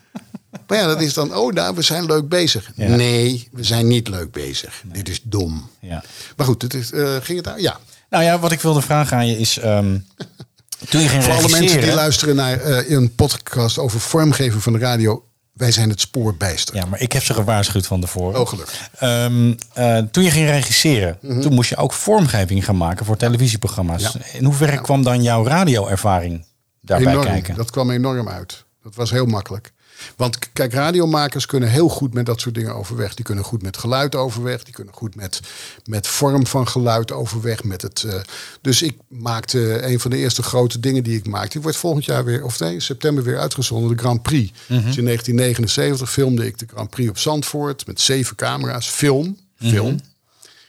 [0.66, 1.34] Maar ja, dat is dan...
[1.36, 2.70] Oh, nou, we zijn leuk bezig.
[2.74, 2.88] Ja.
[2.88, 4.82] Nee, we zijn niet leuk bezig.
[4.86, 5.70] Dit is dom.
[5.80, 6.04] Ja.
[6.36, 7.60] Maar goed, het is, eh, ging het daar?
[7.60, 7.78] Ja.
[8.10, 9.58] Nou ja, wat ik wilde vragen aan je is...
[9.58, 9.98] ehm,
[10.90, 14.72] toen je ging Voor alle mensen die luisteren naar eh, een podcast over vormgeven van
[14.72, 15.22] de radio.
[15.52, 16.74] Wij zijn het spoor bijster.
[16.76, 18.40] Ja, maar ik heb ze gewaarschuwd van tevoren.
[18.40, 18.88] Oh, gelukkig.
[18.98, 21.40] Ehm, eh, toen je ging regisseren, Mhm.
[21.40, 24.02] toen moest je ook vormgeving gaan maken voor televisieprogramma's.
[24.02, 24.12] Ja.
[24.32, 26.44] In hoeverre kwam dan jouw radioervaring
[26.80, 27.26] daarbij enorm.
[27.26, 27.54] kijken?
[27.54, 28.64] Dat kwam enorm uit.
[28.82, 29.72] Dat was heel makkelijk.
[30.16, 33.14] Want kijk, radiomakers kunnen heel goed met dat soort dingen overweg.
[33.14, 34.64] Die kunnen goed met geluid overweg.
[34.64, 35.40] Die kunnen goed met,
[35.84, 37.64] met vorm van geluid overweg.
[37.64, 38.20] Met het, eh,
[38.60, 41.52] dus ik maakte een van de eerste grote dingen die ik maakte.
[41.52, 43.96] Die wordt volgend jaar weer, of nee, september weer uitgezonden.
[43.96, 44.50] De Grand Prix.
[44.66, 44.86] Mhm.
[44.86, 47.86] Dus in 1979 filmde ik de Grand Prix op Zandvoort.
[47.86, 48.88] Met zeven camera's.
[48.88, 49.36] Film.
[49.60, 50.00] Film.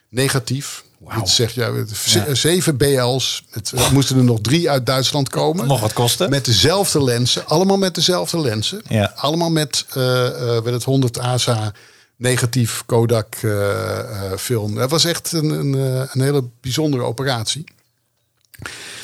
[0.09, 0.83] Negatief.
[1.15, 1.71] Dit zegt ja,
[2.05, 2.33] Ja.
[2.33, 3.43] zeven BL's.
[3.53, 5.67] Met, er moesten er nog drie uit Duitsland komen.
[5.67, 6.29] Nog wat kosten?
[6.29, 7.47] Met dezelfde lenzen.
[7.47, 8.81] Allemaal met dezelfde lenzen.
[8.87, 9.13] Ja.
[9.15, 11.73] Allemaal met, eh eh, met het 100 ASA
[12.15, 14.75] negatief Kodak eh, eh, film.
[14.75, 17.63] Dat was echt een, een, eh, een hele bijzondere operatie.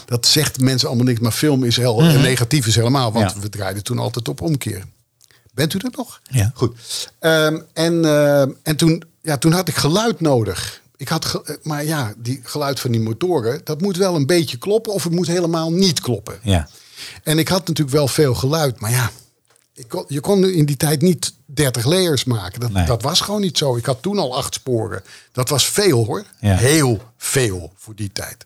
[0.05, 2.21] Dat zegt mensen allemaal niks, maar film is heel Mhm.
[2.21, 3.11] negatief is helemaal.
[3.11, 3.39] Want Ja.
[3.39, 4.83] we draaiden toen altijd op omkeer.
[5.53, 6.19] Bent u dat nog?
[6.23, 6.51] Ja.
[6.53, 6.77] Goed.
[7.19, 8.05] Ehm, en
[8.63, 10.81] en toen, ja, toen had ik geluid nodig.
[10.97, 14.25] Ik had ge- eh, maar ja, die geluid van die motoren, dat moet wel een
[14.25, 16.39] beetje kloppen of het moet helemaal niet kloppen.
[16.43, 16.69] Ja.
[17.23, 19.11] En ik had natuurlijk wel veel geluid, maar ja,
[19.73, 22.59] ik kon, je kon in die tijd niet 30 layers maken.
[22.59, 22.85] Dat, Nee.
[22.85, 23.75] dat was gewoon niet zo.
[23.75, 25.03] Ik had toen al acht sporen.
[25.31, 26.23] Dat was veel hoor.
[26.39, 26.55] Ja.
[26.55, 28.45] Heel veel voor die tijd.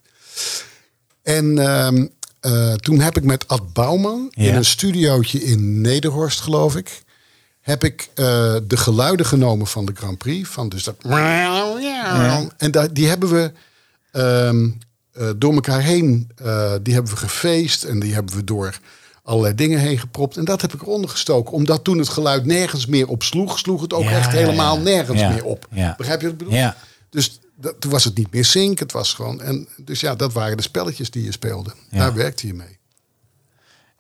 [1.23, 2.07] En ehm,
[2.39, 4.43] eh, toen heb ik met Ad Bouwman Ja.
[4.49, 7.03] in een studiootje in Nederhorst, geloof ik,
[7.61, 8.25] heb ik eh,
[8.67, 10.49] de geluiden genomen van de Grand Prix.
[10.49, 10.95] Van dus dat.
[12.57, 13.51] En da- die hebben we
[14.11, 14.69] ehm,
[15.11, 18.79] eh, door elkaar heen, eh, die hebben we gefeest en die hebben we door
[19.23, 20.37] allerlei dingen heen gepropt.
[20.37, 21.53] En dat heb ik eronder gestoken.
[21.53, 24.77] Omdat toen het geluid nergens meer op sloeg, sloeg het ook Ja, echt ja, helemaal
[24.77, 24.83] ja.
[24.83, 25.67] nergens Ja, meer op.
[25.71, 25.93] ja.
[25.97, 26.59] Begrijp je wat ik bedoel?
[26.59, 26.75] Ja.
[27.09, 29.41] Dus dat, toen was het niet meer sync, het was gewoon.
[29.41, 31.71] En dus ja, dat waren de spelletjes die je speelde.
[31.89, 31.97] Ja.
[31.97, 32.77] Daar werkte je mee.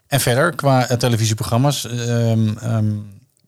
[0.07, 2.95] En verder, qua televisieprogramma's, ehm, ehm,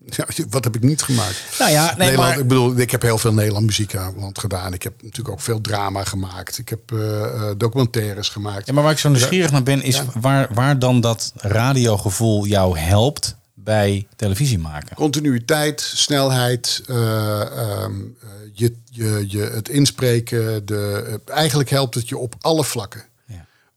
[0.05, 1.43] Ja, wat heb ik niet gemaakt?
[1.59, 4.39] Nou ja, nee, Nederland, maar- ik bedoel, ik heb heel veel Nederland muziek aan land
[4.39, 4.73] gedaan.
[4.73, 6.57] Ik heb natuurlijk ook veel drama gemaakt.
[6.57, 8.67] Ik heb eh, eh, documentaires gemaakt.
[8.67, 12.77] Ja, maar waar ik zo nieuwsgierig naar ben, is waar, waar dan dat radiogevoel jou
[12.77, 14.95] helpt bij televisie maken.
[14.95, 20.65] Continuïteit, snelheid, eh, ehm, eh, je, je, je, het inspreken.
[20.65, 23.03] De, eigenlijk helpt het je op alle vlakken.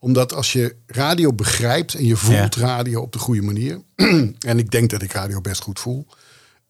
[0.04, 3.80] Omdat als je radio begrijpt en je voelt radio op de goede manier.
[4.38, 6.06] en ik denk dat ik radio best goed voel.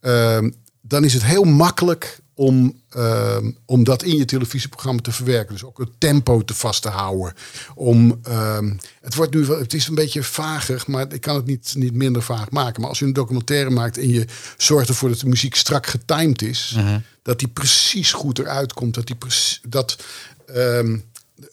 [0.01, 5.53] ehm, dan is het heel makkelijk om, ehm, om dat in je televisieprogramma te verwerken.
[5.53, 7.35] Dus ook het tempo te vast te houden.
[7.75, 11.47] Om, ehm, het, wordt nu, wel- het is een beetje vager, maar ik kan het
[11.47, 12.81] niet, niet minder vaag maken.
[12.81, 14.27] Maar als je een documentaire maakt en je
[14.57, 16.77] zorgt ervoor dat de muziek strak getimed is,
[17.23, 18.95] dat die precies goed eruit komt.
[18.95, 19.97] Dat die precies, dat,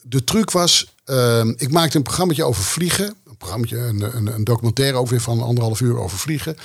[0.02, 3.14] de truc was, ehm, ik maakte een programma over vliegen.
[3.26, 6.56] Een programma, een, een, een documentaire over van anderhalf uur over vliegen.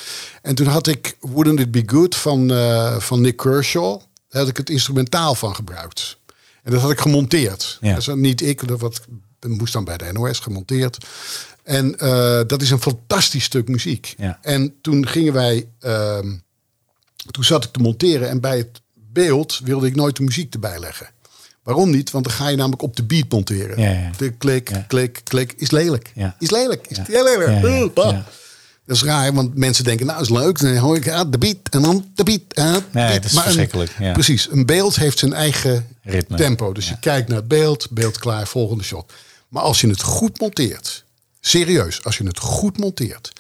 [0.42, 4.00] En toen had ik Wouldn't It Be Good van, eh, van Nick Kershaw.
[4.30, 6.18] Daar had ik het instrumentaal van gebruikt.
[6.64, 7.78] En dat had ik gemonteerd.
[7.82, 7.98] Ja.
[7.98, 9.02] Is niet ik, dat, wat,
[9.48, 11.06] moest dan bij de NOS gemonteerd.
[11.64, 14.14] En eh, dat is een fantastisch stuk muziek.
[14.18, 14.40] Ja.
[14.42, 16.36] En toen gingen wij, ehm,
[17.32, 20.80] toen zat ik te monteren en bij het beeld wilde ik nooit de muziek erbij
[20.80, 21.10] leggen.
[21.68, 22.12] Waarom niet?
[22.12, 23.82] Want dan ga je namelijk op de beat monteren.
[23.82, 24.12] Ja, ja.
[24.18, 25.54] De klik, klik, klik.
[25.58, 26.12] Is lelijk.
[26.40, 26.88] Is lelijk.
[26.88, 27.96] Is heel lelijk.
[28.86, 30.60] Dat is raar, want mensen denken, nou is leuk.
[30.60, 32.42] Dan hoor ik ah, de beat en dan de beat.
[32.48, 33.14] De Nee, beat.
[33.14, 34.12] het is Maar een- verschrikkelijk, ja.
[34.12, 34.48] Precies.
[34.52, 36.38] Een beeld heeft zijn eigen Ritme.
[36.38, 36.74] tempo.
[36.74, 39.14] Dus je kijkt naar het beeld, beeld klaar, volgende shot.
[39.48, 41.04] Maar als je het goed monteert,
[41.40, 43.32] serieus, als je het goed monteert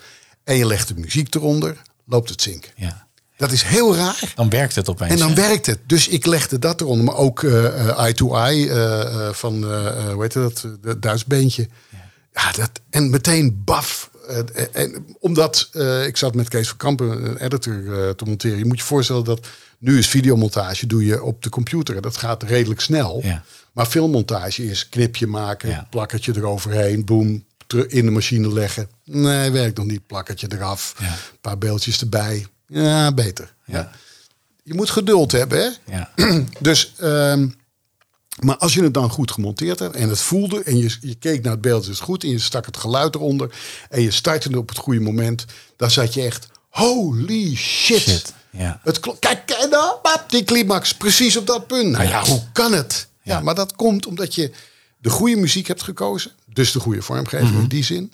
[0.44, 2.72] en je legt de muziek eronder, loopt het zinken.
[2.76, 3.07] Ja.
[3.38, 4.32] Dat is heel raar.
[4.36, 5.12] Dan werkt het opeens.
[5.12, 5.36] En dan hè?
[5.36, 5.80] werkt het.
[5.86, 7.06] Dus ik legde dat eronder.
[7.06, 9.64] Maar ook eh, eh, Eye to Eye eh, van,
[10.12, 11.68] hoe heet dat, de Duits beentje.
[12.34, 14.10] Ja, dat, en meteen baf.
[14.74, 15.70] En- omdat
[16.06, 18.58] ik zat met Kees van Kampen, een editor, te monteren.
[18.58, 22.02] Je moet je voorstellen dat nu is videomontage doe je op de computer.
[22.02, 23.20] Dat gaat redelijk snel.
[23.24, 23.44] Ja.
[23.72, 25.88] Maar filmmontage is knipje maken, Ja.
[25.90, 27.46] plakkertje eroverheen, boem,
[27.88, 28.90] in de machine leggen.
[29.04, 30.08] Nee, werkt nog niet.
[30.08, 31.06] Plakkertje eraf, Ja.
[31.06, 32.46] een paar beeldjes erbij.
[32.68, 33.54] Ja, beter.
[33.66, 33.92] Ja.
[34.64, 35.96] Je moet geduld hebben, hè?
[35.98, 36.12] Ja.
[36.60, 37.48] Dus, ehm,
[38.40, 41.44] maar als je het dan goed gemonteerd hebt en het voelde en je, je keek
[41.44, 43.56] naar het beeld, is het goed en je stak het geluid eronder
[43.90, 45.46] en je startte het op het goede moment,
[45.76, 48.00] dan zat je echt, holy shit.
[48.02, 48.80] Shit, ja.
[48.84, 51.92] Het kijk, kijk nou, pap, die climax, precies op dat punt.
[51.92, 53.08] Nou ja, hoe kan het?
[53.22, 53.34] Ja.
[53.36, 53.42] Ja.
[53.42, 54.52] maar dat komt omdat je
[54.98, 57.62] de goede muziek hebt gekozen, dus de goede vormgeving Mhm.
[57.62, 58.14] in die zin.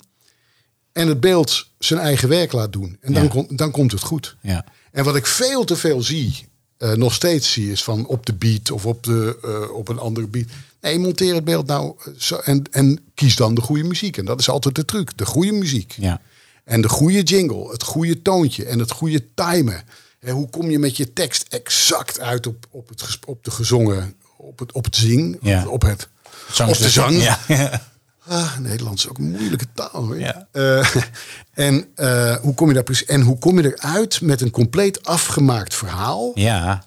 [0.94, 2.98] En het beeld zijn eigen werk laat doen.
[3.00, 3.28] En dan, Ja.
[3.28, 4.36] komt dan komt het goed.
[4.40, 4.64] Ja.
[4.92, 8.34] En wat ik veel te veel zie, eh, nog steeds zie, is van op de
[8.34, 10.46] beat of op, de, eh, op een andere beat.
[10.80, 14.16] Nee, monteer het beeld nou eh, zo, en, en kies dan de goede muziek.
[14.16, 15.94] En dat is altijd de truc, de goede muziek.
[15.98, 16.20] Ja.
[16.64, 19.82] En de goede jingle, het goede toontje en het goede timen.
[20.20, 24.14] En hoe kom je met je tekst exact uit op, op, het, op de gezongen,
[24.36, 25.66] op het, op het zing, Ja.
[25.68, 26.08] op het,
[26.52, 27.22] Zang- of de zang.
[27.22, 27.38] Ja.
[28.26, 30.18] Ah, Nederlands is ook een moeilijke taal hoor.
[30.18, 30.48] Ja.
[30.52, 30.94] Eh,
[31.66, 35.06] en, eh, hoe kom je daar precies, en hoe kom je eruit met een compleet
[35.06, 36.30] afgemaakt verhaal?
[36.34, 36.82] Ja.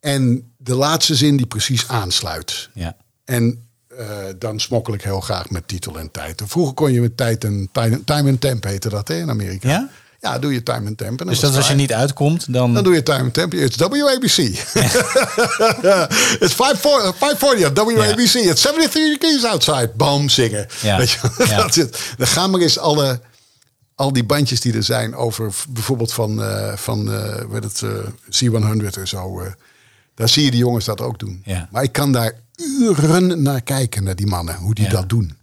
[0.00, 2.70] En de laatste zin die precies aansluit.
[2.74, 2.96] Ja.
[3.24, 4.06] En eh,
[4.38, 6.42] dan smokkel ik heel graag met titel en tijd.
[6.46, 9.68] Vroeger kon je met tijd en time, time en temp heette dat hè, in Amerika.
[9.68, 9.88] Ja?
[10.20, 11.10] Ja, doe je time en temp.
[11.10, 12.74] En dan Dus dat als je het niet uitkomt, dan...
[12.74, 13.54] dan doe je time and temp.
[13.54, 14.36] It's WABC.
[16.44, 18.34] It's 540 540 at WABC.
[18.34, 19.90] It's 73 degrees outside.
[19.96, 20.66] Bam, zingen.
[20.82, 20.96] Ja.
[20.96, 21.56] Weet je, Ja.
[21.56, 21.98] dat is het.
[22.16, 23.20] Dan gaan maar eens alle,
[23.94, 27.04] al die bandjes die er zijn over bijvoorbeeld van, eh van
[27.50, 27.90] weet het, eh,
[28.30, 29.42] C100 en zo.
[30.14, 31.42] daar zie je die jongens dat ook doen.
[31.44, 31.68] Ja.
[31.70, 34.54] Maar ik kan daar uren naar kijken, naar die mannen.
[34.56, 34.90] Hoe die Ja.
[34.90, 35.36] dat doen.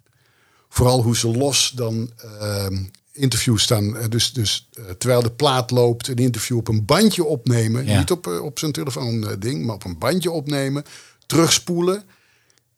[0.69, 2.11] Vooral hoe ze los dan
[2.41, 2.77] ehm,
[3.17, 3.97] interviews staan.
[3.97, 7.85] Eh, Dus, dus eh, terwijl de plaat loopt, een interview op een bandje opnemen.
[7.85, 7.97] Ja.
[7.97, 10.83] Niet op, eh, op zijn telefoon ding, maar op een bandje opnemen.
[11.25, 12.03] Terugspoelen.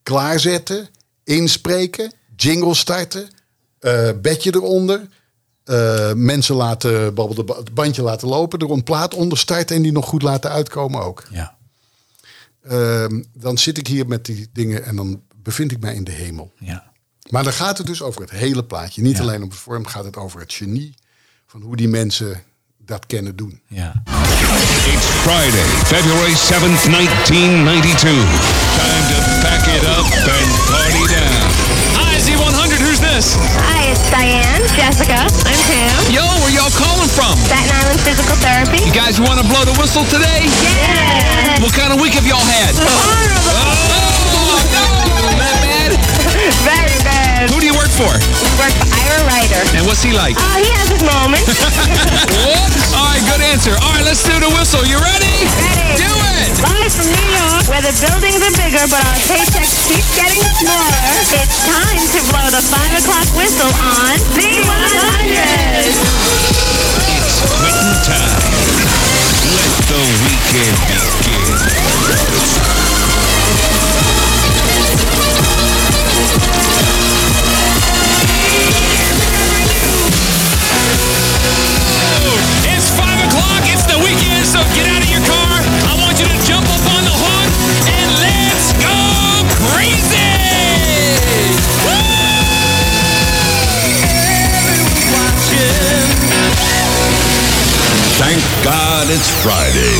[0.02, 0.88] Klaarzetten.
[1.24, 2.12] Inspreken.
[2.36, 3.28] Jingle starten.
[4.22, 5.08] bedje eronder.
[6.16, 8.58] mensen laten babbel het bandje laten lopen.
[8.58, 11.26] Er een plaat onder starten en die nog goed laten uitkomen ook.
[11.30, 11.56] Ja.
[12.62, 16.10] Ehm, dan zit ik hier met die dingen en dan bevind ik mij in de
[16.10, 16.52] hemel.
[16.58, 16.89] Ja.
[17.30, 19.02] Maar dan gaat het dus over het hele plaatje.
[19.02, 19.22] Niet Ja.
[19.22, 20.94] alleen op het vorm, gaat het over het genie
[21.46, 22.42] van hoe die mensen
[22.86, 23.60] dat kennen doen.
[23.68, 23.92] Ja.
[24.94, 28.10] It's Friday, February 7th, 1992.
[28.10, 31.48] Time to pack it up and party down.
[32.02, 33.26] Hi, Z100, who's this?
[33.70, 35.18] Hi, it's Diane, Jessica.
[35.50, 36.12] I'm Pam.
[36.16, 37.34] Yo, where y'all calling from?
[37.46, 38.80] Staten Island Physical Therapy.
[38.88, 40.40] You guys want to blow the whistle today?
[40.66, 41.62] Yeah.
[41.62, 42.72] What kind of week have y'all had?
[42.74, 43.54] Horrible.
[43.54, 44.84] Oh, no!
[45.38, 45.90] Not bad?
[46.66, 46.89] Very
[47.48, 48.12] Who do you work for?
[48.12, 49.64] We work for Ira Ryder.
[49.72, 50.36] And what's he like?
[50.36, 51.48] Oh, he has his moments.
[52.92, 53.72] All right, good answer.
[53.80, 54.84] All right, let's do the whistle.
[54.84, 55.48] You ready?
[55.48, 55.96] Ready.
[55.96, 56.52] Do it.
[56.60, 61.00] Live from New York, where the buildings are bigger, but our paychecks keep getting smaller.
[61.32, 65.96] It's time to blow the 5 o'clock whistle on Z100.
[67.08, 68.52] It's quitting time.
[69.48, 70.76] Let the weekend
[71.24, 71.56] begin.
[83.30, 83.62] O'clock.
[83.70, 85.54] It's the weekend, so get out of your car.
[85.90, 87.50] I want you to jump up on the hood
[87.86, 88.98] and let's go
[89.70, 90.28] crazy.
[98.20, 99.98] Thank God it's Friday.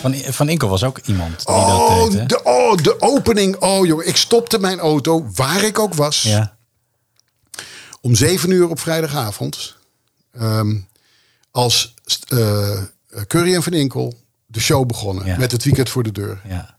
[0.00, 2.26] Van, van Inkel was ook iemand die Oh dat deed, hè?
[2.26, 3.56] de, oh, de opening.
[3.56, 4.08] Oh, jongen.
[4.08, 6.22] Ik stopte mijn auto, waar ik ook was.
[6.22, 6.56] Ja.
[8.00, 9.77] Om zeven uur op vrijdagavond.
[10.38, 10.76] Ehm,
[11.50, 11.94] als
[12.28, 12.82] eh
[13.26, 14.14] Curry en Van Inkel
[14.46, 15.26] de show begonnen.
[15.26, 15.38] Ja.
[15.38, 16.40] Met het weekend voor de deur.
[16.48, 16.76] Ja.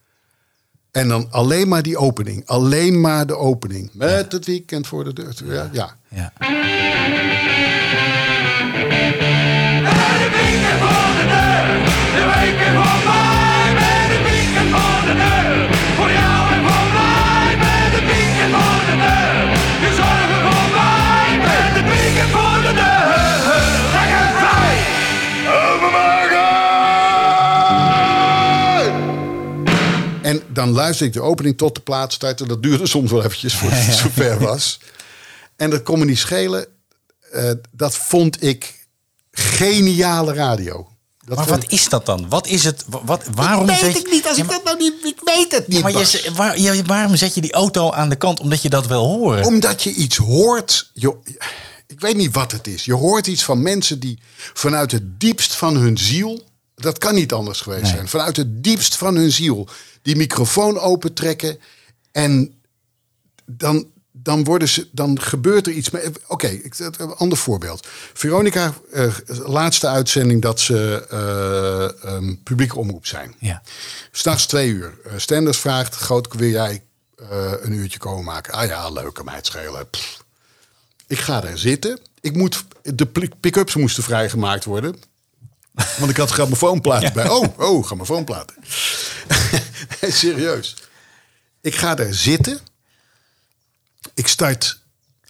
[0.92, 2.46] En dan alleen maar die opening.
[2.46, 3.90] Alleen maar de opening.
[3.94, 5.34] Met het weekend voor de deur.
[5.72, 6.34] Ja, ja.
[30.60, 32.48] Dan luister ik de opening tot de plaat startte.
[32.48, 34.80] Dat duurde soms wel eventjes voordat het zover was.
[35.56, 36.66] En dat kon me niet schelen.
[37.32, 38.88] Eh, dat vond ik
[39.32, 40.88] geniale radio.
[41.26, 42.30] Dat Maar wat is dat dan?
[42.30, 42.84] Wat is het?
[42.88, 44.28] wa- Wat, waarom weet zet ik niet.
[44.28, 44.94] Als Ja, ik dat nou niet...
[45.04, 48.16] Ik weet het niet, maar je, waar, ja, waarom zet je die auto aan de
[48.16, 48.40] kant?
[48.40, 49.46] Omdat je dat wil horen.
[49.46, 50.92] Omdat je iets hoort.
[50.94, 51.26] joh,
[51.88, 52.86] ik weet niet wat het is.
[52.86, 54.20] Je hoort iets van mensen die
[54.54, 56.48] vanuit het diepst van hun ziel.
[56.82, 57.92] Dat kan niet anders geweest Nee.
[57.92, 58.08] zijn.
[58.08, 59.68] Vanuit het diepst van hun ziel.
[60.02, 61.60] Die microfoon opentrekken.
[62.12, 62.62] En
[63.46, 65.90] dan, dan, worden ze, dan gebeurt er iets.
[66.28, 67.88] Oké, ik een ander voorbeeld.
[68.14, 73.36] Veronica, eh, laatste uitzending dat ze eh ehm, publieke omroep zijn.
[73.40, 73.62] Ja.
[74.12, 74.98] S'nachts twee uur.
[75.06, 76.84] Uh, Stenders vraagt, groot, wil jij
[77.16, 78.54] eh, een uurtje komen maken?
[78.54, 79.90] Ah ja, leuke meid schelen.
[79.90, 80.24] Pff.
[81.08, 82.00] Ik ga daar zitten.
[82.22, 83.06] Ik moet, de
[83.40, 84.96] pick-ups moesten vrijgemaakt worden.
[85.98, 87.30] Want ik had grammofoonplaten bij.
[87.30, 88.56] Oh, oh, grammofoonplaten.
[90.02, 90.76] Serieus.
[91.62, 92.60] Ik ga daar zitten.
[94.14, 94.82] Ik start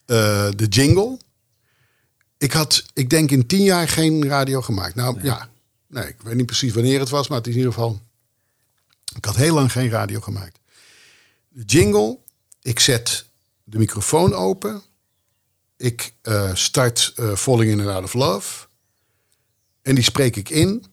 [0.05, 1.17] eh, de jingle.
[2.37, 4.95] Ik had, ik denk in tien jaar geen radio gemaakt.
[4.95, 5.49] Nou ja,
[5.87, 8.01] nee, ik weet niet precies wanneer het was, maar het is in ieder geval.
[9.15, 10.59] Ik had heel lang geen radio gemaakt.
[11.47, 12.17] De jingle,
[12.61, 13.25] ik zet
[13.63, 14.81] de microfoon open.
[15.77, 18.67] Ik eh, start eh Falling in and Out of Love.
[19.89, 20.85] En die spreek ik in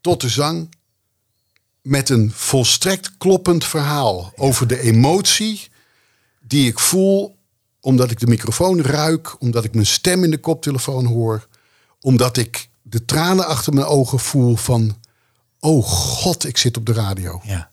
[0.00, 0.74] tot de zang
[1.82, 5.68] met een volstrekt kloppend verhaal over de emotie
[6.40, 7.36] die ik voel
[7.80, 11.48] omdat ik de microfoon ruik, omdat ik mijn stem in de koptelefoon hoor,
[12.00, 14.98] omdat ik de tranen achter mijn ogen voel van
[15.60, 17.40] oh god, ik zit op de radio.
[17.44, 17.70] Ja.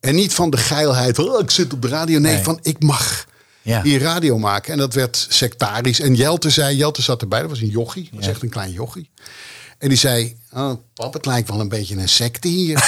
[0.00, 2.18] En niet van de geilheid, oh, ik zit op de radio.
[2.18, 2.44] Nee, Nee.
[2.44, 3.26] van ik mag
[3.68, 3.82] Ja.
[3.82, 4.72] hier radio maken.
[4.72, 6.00] En dat werd sectarisch.
[6.00, 8.08] En Jelte zei, Jelte zat erbij, dat was een jochie.
[8.10, 9.10] Dat was echt een klein jochie.
[9.78, 12.84] En die zei, oh, pap, het lijkt wel een beetje een secte hier.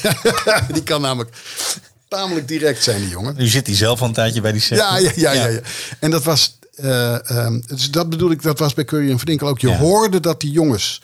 [0.72, 1.36] die kan namelijk
[2.08, 3.34] tamelijk direct zijn, die jongen.
[3.36, 4.78] Nu zit hij zelf al een tijdje bij die set.
[4.78, 5.60] Ja, ja, ja, ja, ja.
[6.00, 9.48] En dat was, eh, ehm, dus dat bedoel ik, dat was bij Curry en Verdinkel
[9.48, 9.58] ook.
[9.60, 9.76] Je Ja.
[9.76, 11.00] hoorde dat die jongens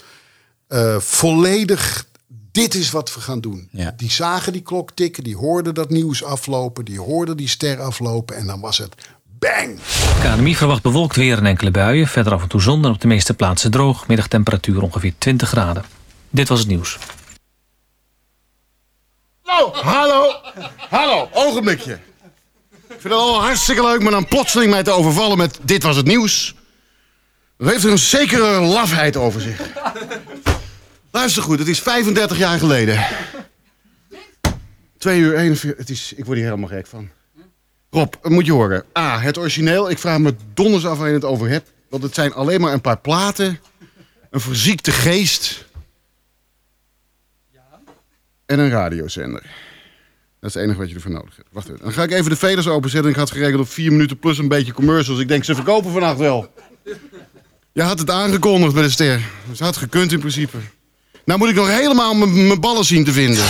[0.68, 2.07] eh, volledig,
[2.53, 3.68] dit is wat we gaan doen.
[3.72, 3.95] Ja.
[3.97, 8.37] Die zagen die klok tikken, die hoorden dat nieuws aflopen, die hoorden die ster aflopen
[8.37, 8.95] en dan was het
[9.39, 9.78] bang.
[10.22, 12.07] KNMI verwacht bewolkt weer en enkele buien.
[12.07, 14.07] Verder af en toe zon en op de meeste plaatsen droog.
[14.07, 15.84] Middagtemperatuur ongeveer 20 graden.
[16.30, 16.99] Dit was het nieuws.
[19.43, 20.32] Hallo, hallo,
[20.89, 21.99] hallo, ogenblikje.
[22.72, 25.97] Ik vind het al hartstikke leuk, maar dan plotseling mij te overvallen met dit was
[25.97, 26.55] het nieuws.
[27.59, 29.61] Dat heeft er een zekere lafheid over zich.
[31.11, 33.07] Luister goed, het is 35 jaar geleden.
[34.99, 37.11] 2 uur 41, het is, ik word hier helemaal gek van.
[37.91, 38.84] Rob, moet je horen.
[38.99, 39.91] A, het origineel.
[39.91, 41.72] Ik vraag me donders af waar je het over hebt.
[41.91, 43.61] Want het zijn alleen maar een paar platen.
[44.30, 45.64] Een verziekte geest.
[48.47, 49.43] En een radiozender.
[50.41, 51.49] Dat is het enige wat je ervoor nodig hebt.
[51.53, 51.80] Wacht even.
[51.82, 53.11] Dan ga ik even de veders openzetten.
[53.11, 55.20] Ik had geregeld op 4 minuten plus een beetje commercials.
[55.20, 56.53] Ik denk, ze verkopen vannacht wel.
[57.72, 59.20] Je had het aangekondigd bij de ster.
[59.49, 60.57] Het had gekund in principe.
[61.24, 63.45] Nou moet ik nog helemaal mijn ballen zien te vinden.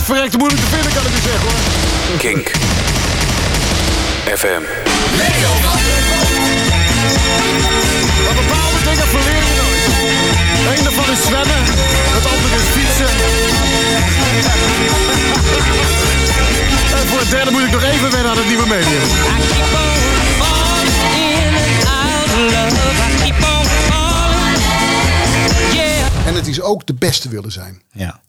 [0.00, 1.60] Het verrekte moeilijk te vinden, kan ik u zeggen hoor.
[2.18, 2.46] Kink.
[4.40, 4.62] FM.
[8.24, 9.84] Maar bepaalde dingen verleer je nooit.
[10.76, 11.62] Eén daarvan is zwemmen,
[12.16, 13.12] het andere is fietsen.
[17.00, 19.02] En voor het derde moet ik nog even wennen aan het nieuwe medium.
[26.26, 27.82] En het is ook de beste willen zijn.
[27.92, 28.20] Ja.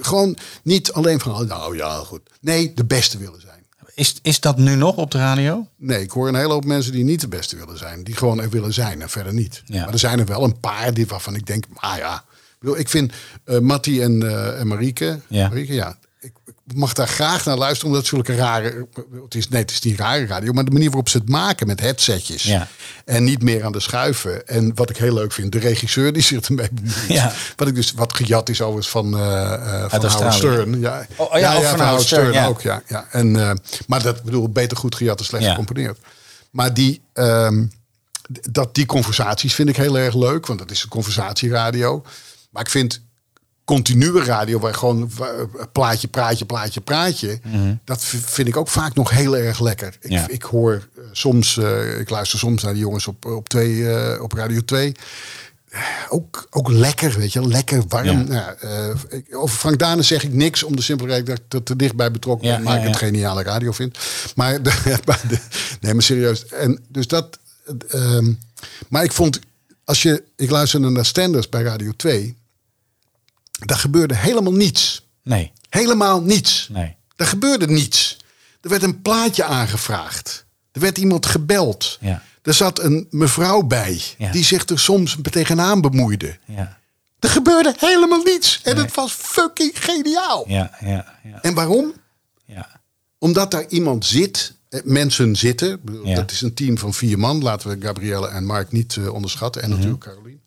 [0.00, 2.20] Gewoon niet alleen van, oh, nou ja, goed.
[2.40, 3.58] Nee, de beste willen zijn.
[3.94, 5.66] Is, is dat nu nog op de radio?
[5.76, 8.04] Nee, ik hoor een hele hoop mensen die niet de beste willen zijn.
[8.04, 9.62] Die gewoon er willen zijn en verder niet.
[9.64, 9.84] Ja.
[9.84, 12.14] Maar er zijn er wel een paar die, waarvan ik denk, ah ja.
[12.16, 13.12] Ik, bedoel, ik vind
[13.60, 14.22] Mattie en,
[14.58, 15.48] en Marieke, Ja.
[15.48, 15.98] Marieke, ja.
[16.20, 18.86] Ik, ik mag daar graag naar luisteren, omdat het zulke rare...
[19.24, 21.66] Het is, nee, het is niet rare radio, maar de manier waarop ze het maken
[21.66, 22.42] met headsetjes.
[22.42, 22.68] Ja.
[23.04, 24.46] En niet meer aan de schuiven.
[24.48, 27.04] En wat ik heel leuk vind, de regisseur die zich ermee bemoeit.
[27.08, 27.32] Ja.
[27.56, 30.34] Wat ik dus wat gejat is overigens van, eh van Howard.
[30.34, 30.80] Stern.
[30.80, 32.46] Ja, Oh, oh ja, ook van Howard Stern, ja.
[32.46, 32.60] ook.
[32.60, 33.06] Ja, ja.
[33.10, 33.50] En, eh,
[33.86, 35.50] maar dat bedoel beter goed gejat dan slecht Ja.
[35.50, 35.98] gecomponeerd.
[36.50, 37.64] Maar die, ehm,
[38.50, 42.04] dat, die conversaties vind ik heel erg leuk, want dat is een conversatieradio.
[42.50, 43.02] Maar ik vind
[43.64, 47.40] continue radio, waar gewoon wa- plaatje, praatje, plaatje, praatje.
[47.84, 49.96] Dat v- vind ik ook vaak nog heel erg lekker.
[50.00, 50.28] Ik, Ja.
[50.28, 54.22] ik hoor eh, soms, eh, ik luister soms naar die jongens op, op, twee, eh,
[54.22, 54.92] op Radio 2.
[56.08, 58.06] Ook, ook lekker, weet je, lekker warm.
[58.06, 58.12] Ja.
[58.22, 61.62] Nou, eh, over Frank Dane zeg ik niks om de simpele reden dat ik er
[61.62, 63.98] te dichtbij betrokken Ja, ben, maar ja, ik het geniale radio vind.
[64.34, 64.72] Maar, de,
[65.06, 65.38] maar de-
[65.80, 66.46] nee, maar serieus.
[66.46, 67.38] En dus dat.
[67.88, 68.32] ehm,
[68.88, 69.38] maar ik vond,
[69.84, 72.36] als je, ik luisterde naar Stenders bij Radio 2,
[73.66, 75.06] daar gebeurde helemaal niets.
[75.22, 75.52] Nee.
[75.68, 76.68] Helemaal niets.
[76.72, 76.96] Nee.
[77.16, 78.16] Er gebeurde niets.
[78.60, 80.44] Er werd een plaatje aangevraagd.
[80.72, 81.98] Er werd iemand gebeld.
[82.00, 82.22] Ja.
[82.42, 84.32] Er zat een mevrouw bij Ja.
[84.32, 86.38] die zich er soms tegenaan bemoeide.
[86.46, 86.78] Ja.
[87.18, 88.60] Er gebeurde helemaal niets.
[88.62, 90.44] En het was fucking geniaal.
[90.48, 91.42] Ja, ja, ja.
[91.42, 91.92] En waarom?
[92.44, 92.80] Ja.
[93.18, 95.80] Omdat daar iemand zit, eh, mensen zitten.
[96.04, 96.14] Ja.
[96.14, 97.42] Dat is een team van vier man.
[97.42, 99.62] Laten we Gabrielle en Mark niet eh, onderschatten.
[99.62, 99.76] En Mhm.
[99.78, 100.38] natuurlijk Caroline.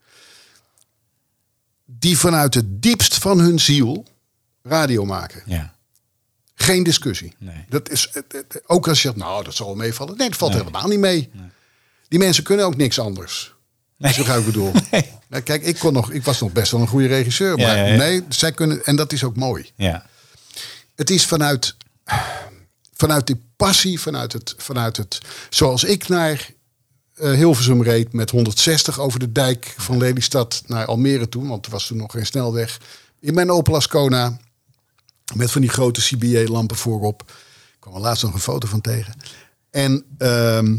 [2.03, 4.05] Die vanuit het diepst van hun ziel
[4.63, 5.43] radio maken.
[5.45, 5.73] Ja.
[6.55, 7.35] Geen discussie.
[7.37, 7.65] Nee.
[7.69, 8.09] Dat is,
[8.65, 10.17] ook als je zegt, nou, dat zal wel meevallen.
[10.17, 10.59] Nee, dat valt Nee.
[10.59, 11.31] helemaal niet mee.
[12.07, 13.53] Die mensen kunnen ook niks anders.
[13.97, 14.13] Nee.
[14.13, 14.71] Zo ga ik bedoel.
[15.43, 17.57] Kijk, ik, kon nog, ik was nog best wel een goede regisseur.
[17.57, 17.95] Maar ja, ja.
[17.95, 19.71] nee, zij kunnen, en dat is ook mooi.
[19.75, 20.05] Ja.
[20.95, 21.75] Het is vanuit,
[22.93, 25.19] vanuit die passie, vanuit het, vanuit het.
[25.49, 26.49] Zoals ik naar
[27.16, 31.47] Hilversum reed met 160 over de dijk van Lelystad naar Almere toe.
[31.47, 32.80] Want er was toen nog geen snelweg.
[33.20, 34.38] In mijn Opel Ascona.
[35.36, 37.24] Met van die grote CBA-lampen voorop.
[37.28, 39.14] Ik kwam er laatst nog een foto van tegen.
[39.70, 40.78] En, ehm,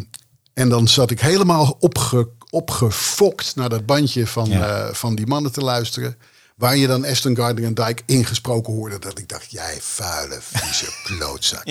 [0.52, 4.78] en dan zat ik helemaal opge, opgefokt naar dat bandje van, Ja.
[4.88, 6.16] eh, van die mannen te luisteren.
[6.54, 8.98] Waar je dan Aston Gardner en Dijk ingesproken hoorde.
[8.98, 11.62] Dat ik dacht, jij vuile, vieze klootzak.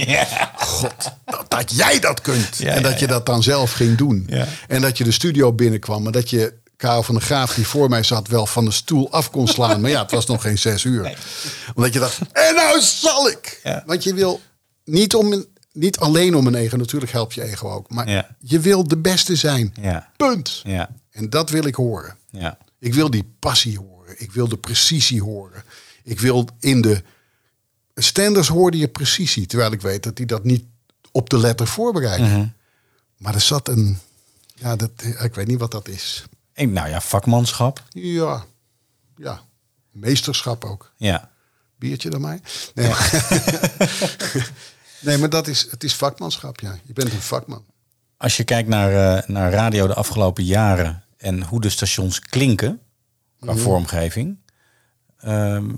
[0.56, 0.94] God,
[1.26, 2.58] dat, dat jij dat kunt.
[2.58, 4.30] Ja, en dat ja, je dat dan zelf ging doen.
[4.68, 6.06] En dat je de studio binnenkwam.
[6.06, 9.12] En dat je Karel van der Graaf, die voor mij zat, wel van de stoel
[9.12, 9.82] af kon slaan.
[9.82, 11.18] maar ja, het was nog geen zes uur.
[11.76, 13.62] Omdat je dacht, en nou zal ik.
[13.86, 14.42] Want je wil
[14.86, 16.76] niet, om een, niet alleen om een ego.
[16.78, 17.90] Natuurlijk helpt je ego ook.
[17.90, 18.36] Maar Ja.
[18.40, 19.74] je wil de beste zijn.
[19.82, 20.10] Ja.
[20.18, 20.62] Punt.
[20.64, 20.90] Ja.
[21.12, 22.18] En dat wil ik horen.
[22.30, 22.58] Ja.
[22.80, 23.92] Ik wil die passie horen.
[24.18, 25.64] Ik wil de precisie horen.
[26.04, 27.04] Ik wil in de
[27.96, 29.46] standards hoorde je precisie.
[29.46, 30.66] Terwijl ik weet dat hij dat niet
[31.12, 32.28] op de letter voorbereidde.
[32.28, 32.48] Mhm.
[33.18, 34.00] Maar er zat een...
[34.56, 36.24] Ja, dat, ik weet niet wat dat is.
[36.54, 37.84] En, nou ja, vakmanschap.
[37.90, 38.46] Ja,
[39.18, 39.42] ja.
[39.92, 40.92] Meesterschap ook.
[40.98, 41.32] Ja.
[41.76, 42.42] Biertje dan mij?
[42.74, 43.26] Nee, maar,
[45.00, 46.80] nee, maar dat is, het is vakmanschap, ja.
[46.84, 47.66] Je bent een vakman.
[48.18, 52.80] Als je kijkt naar, eh, naar radio de afgelopen jaren en hoe de stations klinken
[53.44, 54.38] qua vormgeving.
[55.20, 55.70] ehm,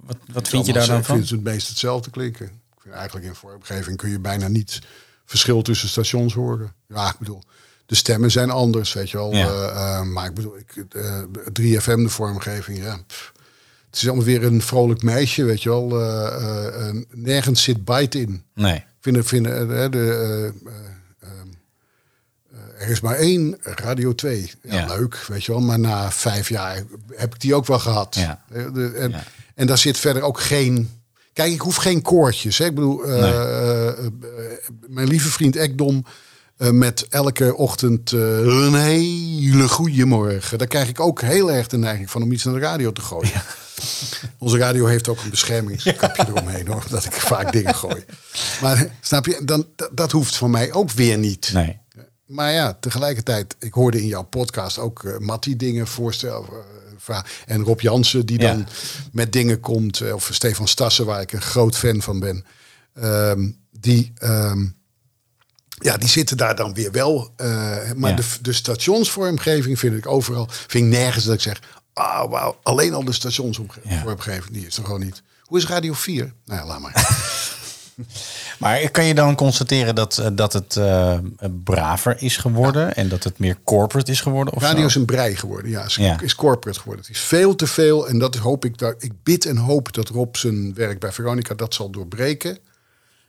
[0.00, 1.20] wat wat vind je daar dan Ik vind van?
[1.20, 2.46] het het meest hetzelfde klinken.
[2.46, 4.78] Ik vind eigenlijk in vormgeving kun je bijna niet
[5.24, 6.72] verschil tussen stations horen.
[6.88, 7.42] Ja, ik bedoel,
[7.86, 9.34] de stemmen zijn anders, weet je wel.
[9.34, 9.46] Ja.
[9.46, 12.98] Eh, eh, maar ik bedoel, ik, eh 3FM, de vormgeving, ja.
[13.06, 13.32] pff.
[13.86, 16.00] Het is allemaal weer een vrolijk meisje, weet je wel.
[16.00, 18.44] Eh, eh, eh, nergens zit bite in.
[18.54, 18.84] Nee.
[19.00, 20.52] Vinden, vinden, eh, de, eh, eh,
[21.20, 21.48] ehm,
[22.52, 24.52] eh, er is maar één, Radio 2.
[24.62, 24.86] Ja, Ja.
[24.86, 25.60] Leuk, weet je wel.
[25.60, 26.82] Maar na vijf jaar
[27.14, 28.14] heb ik die ook wel gehad.
[28.14, 28.42] Ja.
[28.52, 29.14] En,
[29.54, 30.90] en daar zit verder ook geen...
[31.32, 32.58] Kijk, ik hoef geen koortjes.
[32.58, 32.64] Hè.
[32.64, 33.94] Ik bedoel, eh, eh,
[34.86, 36.04] mijn lieve vriend Ekdom...
[36.56, 40.58] eh, met elke ochtend een hele goede morgen.
[40.58, 43.00] Daar krijg ik ook heel erg de neiging van om iets naar de radio te
[43.00, 43.42] gooien.
[44.38, 48.04] Onze radio heeft ook een beschermingskapje eromheen, hoor, dat ik vaak dingen gooi.
[48.60, 51.50] Maar snap je, dan, dat, dat hoeft van mij ook weer niet.
[51.52, 51.80] Nee.
[52.32, 56.48] Maar ja, tegelijkertijd, ik hoorde in jouw podcast ook eh Mattie dingen voorstellen,
[57.06, 57.18] eh.
[57.46, 58.52] En Rob Jansen die Ja.
[58.52, 58.66] dan
[59.12, 60.00] met dingen komt.
[60.00, 62.44] eh, Of Stefan Stassen, waar ik een groot fan van ben.
[62.94, 64.66] Ehm, die, ehm,
[65.78, 67.34] ja, die zitten daar dan weer wel.
[67.96, 68.16] maar Ja.
[68.16, 70.46] de, de stationsvormgeving vind ik overal.
[70.50, 71.60] Vind ik nergens dat ik zeg.
[71.92, 72.58] Ah, wauw.
[72.62, 74.52] Alleen al de stationsvormgeving.
[74.52, 75.22] Die is er gewoon niet.
[75.42, 76.32] Hoe is Radio 4?
[76.44, 76.92] Nou ja, laat maar.
[78.58, 81.18] Maar kan je dan constateren dat, eh, dat het eh,
[81.64, 84.54] braver is geworden en dat het meer corporate is geworden?
[84.54, 84.86] Of Radio zo?
[84.86, 85.70] is een brei geworden.
[85.70, 86.20] Ja, is, Ja.
[86.20, 87.04] is corporate geworden.
[87.06, 88.08] Het is veel te veel.
[88.08, 88.94] En dat hoop ik daar.
[88.98, 92.58] Ik bid en hoop dat Rob zijn werk bij Veronica dat zal doorbreken.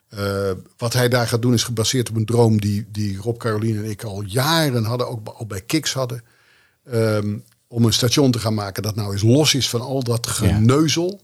[0.09, 3.83] Eh, wat hij daar gaat doen is gebaseerd op een droom die, die Rob, Caroline
[3.83, 6.23] en ik al jaren hadden, ook al bij Kiks hadden.
[6.91, 7.37] Ehm,
[7.67, 11.21] om een station te gaan maken dat nou eens los is van al dat geneuzel.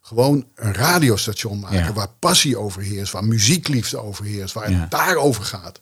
[0.00, 1.92] Gewoon een radiostation maken Ja.
[1.92, 4.80] waar passie overheerst, waar muziekliefde overheerst, waar Ja.
[4.80, 5.80] het daarover gaat.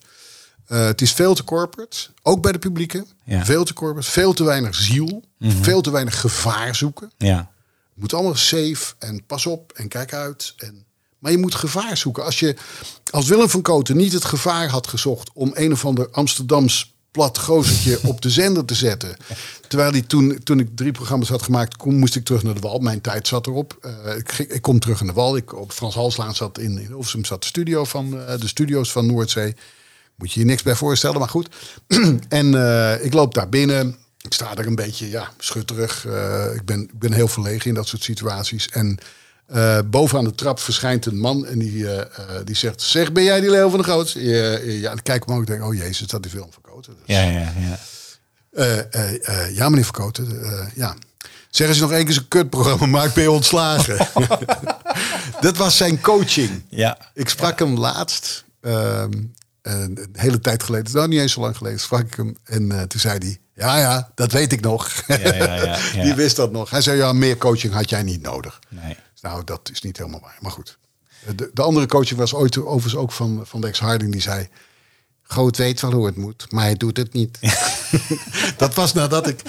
[0.66, 3.06] Eh, het is veel te corporate, ook bij de publieke.
[3.24, 3.44] Ja.
[3.44, 5.62] Veel te corporate, veel te weinig ziel, Mhm.
[5.62, 7.12] veel te weinig gevaar zoeken.
[7.16, 7.36] Ja.
[7.36, 7.46] Het
[7.94, 10.54] moet allemaal safe en pas op en kijk uit.
[10.56, 10.84] En,
[11.18, 12.24] maar je moet gevaar zoeken.
[12.24, 12.56] Als, je,
[13.10, 17.38] als Willem van Koten niet het gevaar had gezocht om een of ander Amsterdams plat
[17.38, 19.16] gozertje op de zender te zetten.
[19.68, 22.78] Terwijl hij toen, toen ik drie programma's had gemaakt, moest ik terug naar de Wal.
[22.78, 23.78] Mijn tijd zat erop.
[23.80, 25.36] Eh, ik, ik kom terug naar de Wal.
[25.36, 29.06] Ik, op Frans Halslaan zat in, in zat de, studio van, eh, de studio's van
[29.06, 29.54] Noordzee.
[30.14, 31.48] Moet je je niks bij voorstellen, maar goed.
[32.28, 33.96] en eh, ik loop daar binnen.
[34.20, 36.04] Ik sta er een beetje ja, schutterig.
[36.54, 38.68] Ik, ben, ik ben heel verlegen in dat soort situaties.
[38.68, 38.98] En
[39.48, 42.82] eh, bovenaan de trap verschijnt een man en die, eh, eh, die zegt...
[42.82, 44.10] Zeg, ben jij die Leo van de Groot?
[44.10, 46.96] Ja, ja, en ik kijk omhoog en denk, oh jezus, dat is Willem van Koten.
[47.04, 47.78] Ja, ja, ja.
[49.52, 50.40] Ja, meneer Van Koten,
[50.74, 50.96] ja.
[51.50, 54.08] Zeg eens nog één keer zo'n kutprogramma, maar ik ben je ontslagen.
[55.40, 56.64] dat was zijn coaching.
[56.68, 56.98] Ja.
[57.14, 59.12] Ik sprak hem laatst, ehm,
[59.62, 62.36] een een hele tijd geleden, nou niet eens zo lang geleden, sprak ik hem.
[62.44, 64.90] En toen zei hij, ja, ja, dat weet ik nog.
[65.06, 65.54] Ja, ja, ja,
[65.94, 66.02] ja.
[66.02, 66.70] Die wist dat nog.
[66.70, 68.58] Hij zei, ja, meer coaching had jij niet nodig.
[68.68, 68.96] Nee.
[69.20, 70.78] Nou, dat is niet helemaal waar, maar goed.
[71.36, 74.48] De, de andere coaching was ooit overigens ook van, van Dex Harding, die zei...
[75.22, 77.38] Groot weet wel hoe het moet, maar hij doet het niet.
[78.56, 79.40] dat was nadat ik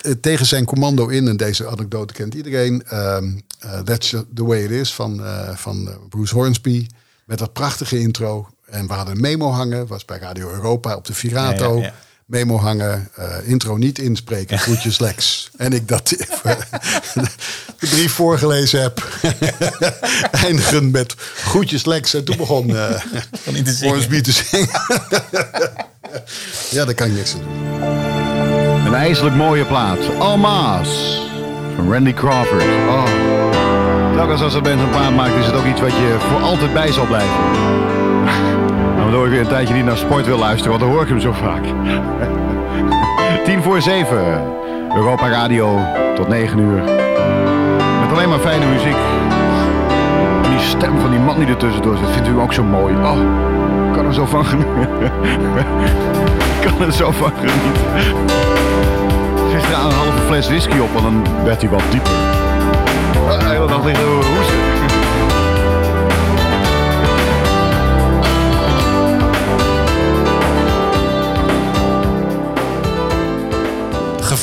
[0.00, 4.64] eh, tegen zijn commando in, en deze anekdote kent iedereen, ehm, eh, That's the Way
[4.64, 6.86] It Is van, eh, van eh, Bruce Hornsby.
[7.24, 8.48] Met dat prachtige intro.
[8.66, 11.80] En we hadden een memo hangen, was bij Radio Europa op de Virato.
[11.80, 11.94] Ja.
[12.34, 15.42] Memo hangen, eh, intro niet inspreken, groetjes Lex.
[15.56, 16.16] En ik dat de
[17.78, 19.08] brief voorgelezen heb.
[20.44, 22.14] Eindigen met groetjes Lex.
[22.14, 23.02] En toen begon eh
[23.52, 23.94] niet te zingen.
[23.94, 24.68] Hornsby te zingen.
[26.76, 28.86] ja, daar kan ik niks aan doen.
[28.86, 30.18] Een ijselijk mooie plaat.
[30.18, 30.88] Almaas.
[31.76, 32.62] Van Randy Crawford.
[32.88, 33.04] Oh.
[34.14, 36.72] Telkens als er band een plaat maakt, is het ook iets wat je voor altijd
[36.72, 38.03] bij zal blijven.
[39.44, 41.62] Een tijdje niet naar sport wil luisteren, want dan hoor ik hem zo vaak.
[43.44, 44.16] 10 voor 7.
[44.94, 45.78] Europa Radio
[46.14, 46.82] tot 9 uur.
[48.00, 48.96] Met alleen maar fijne muziek.
[50.42, 52.94] En die stem van die man die er tussendoor zit, vindt u ook zo mooi.
[52.94, 53.18] Oh,
[53.86, 54.92] ik kan er zo van genieten.
[56.60, 57.72] Ik kan er zo van genieten.
[59.52, 62.12] Gisteren een halve fles whisky op en dan werd hij wat dieper.
[63.38, 64.93] De hele dag liggen we hoesten.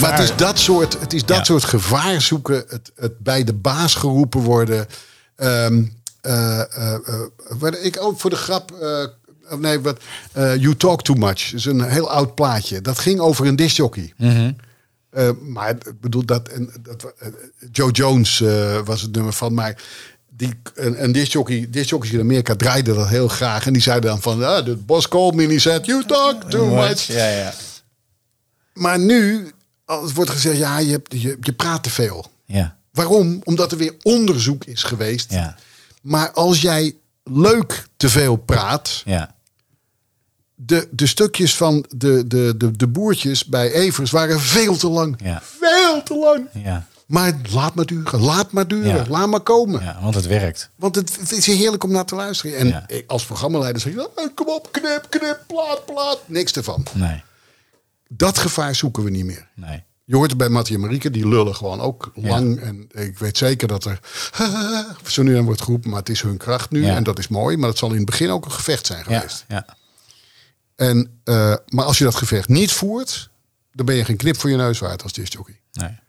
[0.01, 2.63] Maar het is dat soort, het is dat soort gevaar zoeken.
[2.67, 4.87] Het, het bij de baas geroepen worden.
[5.35, 5.83] Ehm,
[6.21, 6.93] eh, eh,
[7.61, 8.71] eh, ik ook voor de grap.
[9.49, 10.01] of nee, wat.
[10.33, 11.49] you talk too much.
[11.49, 12.81] Dat is een heel oud plaatje.
[12.81, 14.13] Dat ging over een discjockey.
[14.17, 14.51] Mhm.
[15.41, 17.13] Maar ik bedoel dat, en, dat
[17.71, 18.39] Joe Jones
[18.85, 19.81] was het nummer van, maar
[20.29, 23.65] die, een, een discjockey, discjockeys in Amerika draaiden dat heel graag.
[23.65, 26.49] En die zeiden dan van, ah, de boss called me and he said, you talk
[26.49, 27.01] too much.
[27.01, 27.53] Ja, ja.
[28.73, 29.51] Maar nu
[29.99, 32.25] als wordt gezegd, ja, je, hebt- je, je praat te veel.
[32.45, 32.77] Ja.
[32.91, 33.41] Waarom?
[33.43, 35.31] Omdat er weer onderzoek is geweest.
[35.31, 35.55] Ja.
[36.01, 39.35] Maar als jij leuk te veel praat, Ja.
[40.55, 45.15] de, de stukjes van de, de, de, de boertjes bij Evers waren veel te lang.
[45.23, 45.41] Ja.
[45.59, 46.47] Veel te lang.
[46.63, 46.87] Ja.
[47.05, 49.05] Maar laat maar duren, laat maar duren, Ja.
[49.09, 49.81] laat maar komen.
[49.83, 50.69] ja, want het werkt.
[50.75, 52.57] Want het, het is heerlijk om naar te luisteren.
[52.57, 52.85] En Ja.
[53.07, 56.19] als programmaleider zeg je, "Ah, kom op, knip, knip, plaat, plaat.
[56.25, 56.85] Niks ervan.
[56.93, 57.23] Nee.
[58.13, 59.47] Dat gevaar zoeken we niet meer.
[59.55, 59.83] Nee.
[60.05, 62.59] Je hoort het bij Mattie en Marieke, die lullen gewoon ook lang.
[62.59, 63.99] En ik weet zeker dat er
[65.07, 66.85] zo nu en dan wordt geroepen, maar het is hun kracht nu.
[66.85, 66.95] Ja.
[66.95, 69.45] En dat is mooi, maar dat zal in het begin ook een gevecht zijn geweest.
[69.47, 69.65] Ja.
[70.75, 73.29] En, eh, maar als je dat gevecht niet voert,
[73.71, 75.59] dan ben je geen knip voor je neus waard als discjockey.
[75.71, 75.99] Nee.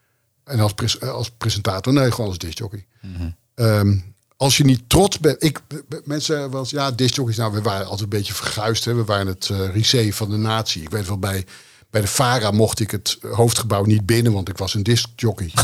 [0.45, 2.87] En als, pres- eh, als presentator, nee, gewoon als discjockey.
[3.01, 3.31] Mhm.
[3.55, 3.99] Ehm,
[4.37, 5.43] als je niet trots bent.
[5.43, 5.61] Ik,
[6.05, 8.85] mensen eens, ja, discjockeys, nou, we waren altijd een beetje verguisd.
[8.85, 8.95] Hè?
[8.95, 10.83] We waren het ricé van de natie.
[10.83, 11.47] Ik weet wel bij,
[11.93, 15.53] Bij de Vara mocht ik het hoofdgebouw niet binnen, want ik was een discjockey.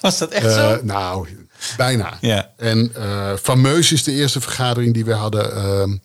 [0.00, 0.80] Was dat echt Eh, zo?
[0.82, 1.28] Nou,
[1.76, 2.18] bijna.
[2.20, 2.52] Ja.
[2.56, 5.96] En eh fameus is de eerste vergadering die we hadden ehm,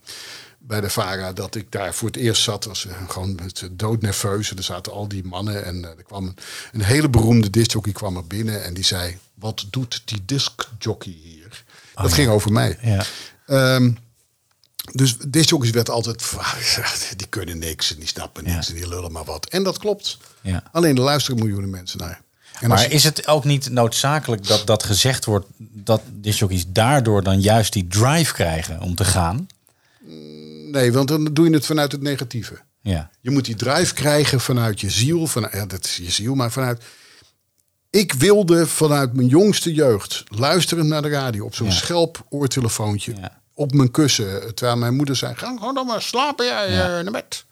[0.59, 1.33] bij de VARA.
[1.33, 2.65] Dat ik daar voor het eerst zat.
[2.65, 3.39] was eh, gewoon
[3.71, 4.51] doodnerveus.
[4.51, 5.65] En er zaten al die mannen.
[5.65, 6.37] En er kwam een,
[6.71, 8.63] een hele beroemde discjockey kwam er binnen.
[8.63, 11.63] En die zei, wat doet die discjockey hier?
[11.93, 12.77] dat ging over mij.
[12.81, 13.03] Ja.
[13.45, 13.91] Ehm,
[14.93, 16.31] dus discjockeys werd altijd...
[17.17, 19.45] Die kunnen niks en die snappen niks en die lullen maar wat.
[19.45, 20.17] En dat klopt.
[20.41, 20.63] Ja.
[20.71, 22.21] Alleen er luisteren miljoenen mensen naar.
[22.59, 27.23] En maar je- is het ook niet noodzakelijk dat dat gezegd wordt dat discjockeys daardoor
[27.23, 29.47] dan juist die drive krijgen om te gaan?
[30.71, 32.59] Nee, want dan doe je het vanuit het negatieve.
[32.81, 33.09] Ja.
[33.21, 35.27] Je moet die drive krijgen vanuit je ziel.
[35.27, 36.83] Vanuit, ja, dat is je ziel, maar vanuit...
[37.89, 41.45] Ik wilde vanuit mijn jongste jeugd, luisterend naar de radio...
[41.45, 41.73] op zo'n Ja.
[41.73, 43.13] schelp oortelefoontje,
[43.53, 44.55] op mijn kussen...
[44.55, 47.45] terwijl mijn moeder zei, ga gewoon dan maar slapen, jij eh, naar bed.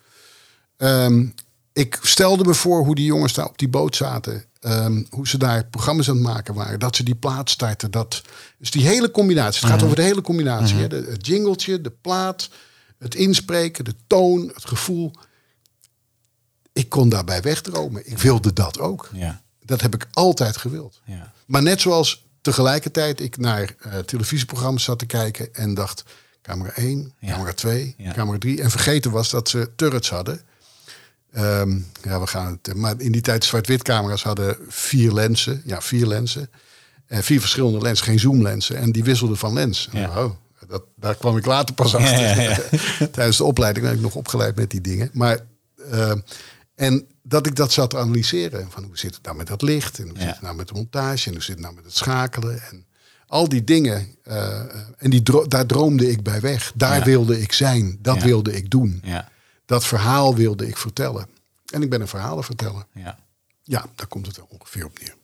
[0.77, 1.25] Ehm,
[1.73, 4.43] ik stelde me voor hoe die jongens daar op die boot zaten.
[4.59, 6.79] ehm, hoe ze daar programma's aan het maken waren.
[6.79, 7.91] Dat ze die plaat starten.
[7.91, 8.21] Dat,
[8.57, 9.59] dus die hele combinatie.
[9.59, 9.85] Het gaat Mhm.
[9.85, 10.73] over de hele combinatie.
[10.73, 10.81] Mhm.
[10.83, 10.87] hè?
[10.87, 12.49] De, het jingletje, de plaat,
[12.97, 15.11] het inspreken, de toon, het gevoel.
[16.73, 18.07] Ik kon daarbij wegdromen.
[18.09, 19.09] Ik wilde dat ook.
[19.13, 19.41] Ja.
[19.65, 21.01] Dat heb ik altijd gewild.
[21.05, 21.33] Ja.
[21.45, 26.03] Maar net zoals tegelijkertijd ik naar eh, televisieprogramma's zat te kijken en dacht...
[26.41, 28.61] camera 1, camera 2, camera 3.
[28.61, 30.41] En vergeten was dat ze turrets hadden.
[31.31, 32.75] Ehm, ja, we gaan het...
[32.75, 35.61] Maar in die tijd zwart-wit camera's hadden vier lenzen.
[35.65, 36.49] Ja, vier lenzen.
[37.07, 38.77] En vier verschillende lenzen, geen zoomlenzen.
[38.77, 39.89] En die wisselden van lens.
[39.91, 40.31] En, Oh,
[40.67, 42.63] dat, daar kwam ik later pas achter.
[43.11, 45.09] Tijdens de opleiding ben ik nog opgeleid met die dingen.
[45.13, 45.39] Maar,
[45.91, 46.19] ehm,
[46.80, 48.71] en dat ik dat zat te analyseren.
[48.71, 49.99] Van hoe zit het nou met dat licht?
[49.99, 51.27] En hoe zit het nou met de montage?
[51.27, 52.61] En hoe zit het nou met het schakelen?
[52.69, 52.86] En
[53.27, 54.15] al die dingen.
[54.23, 54.59] eh,
[54.97, 56.71] en die dro- daar droomde ik bij weg.
[56.75, 57.03] Daar Ja.
[57.03, 57.97] wilde ik zijn.
[58.01, 58.23] Dat Ja.
[58.25, 59.01] wilde ik doen.
[59.03, 59.30] Ja.
[59.65, 61.27] Dat verhaal wilde ik vertellen.
[61.73, 62.86] En ik ben een verhalenverteller.
[62.93, 63.19] Ja.
[63.63, 65.15] Ja, daar komt het ongeveer op neer.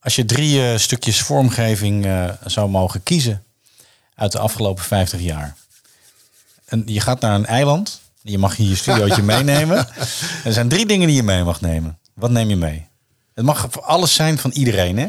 [0.00, 3.44] Als je drie eh, stukjes vormgeving eh, zou mogen kiezen
[4.14, 5.56] uit de afgelopen 50 jaar.
[6.64, 8.00] En je gaat naar een eiland.
[8.28, 9.88] Je mag hier je studiootje meenemen.
[9.88, 9.94] En
[10.44, 11.98] er zijn drie dingen die je mee mag nemen.
[12.14, 12.88] Wat neem je mee?
[13.34, 15.08] Het mag voor alles zijn van iedereen, hè?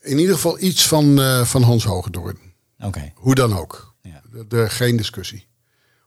[0.00, 2.38] In ieder geval iets van, eh, van Hans Hogedoorn.
[2.80, 3.12] Oké.
[3.14, 3.86] Hoe dan ook.
[4.50, 5.46] Er- geen discussie.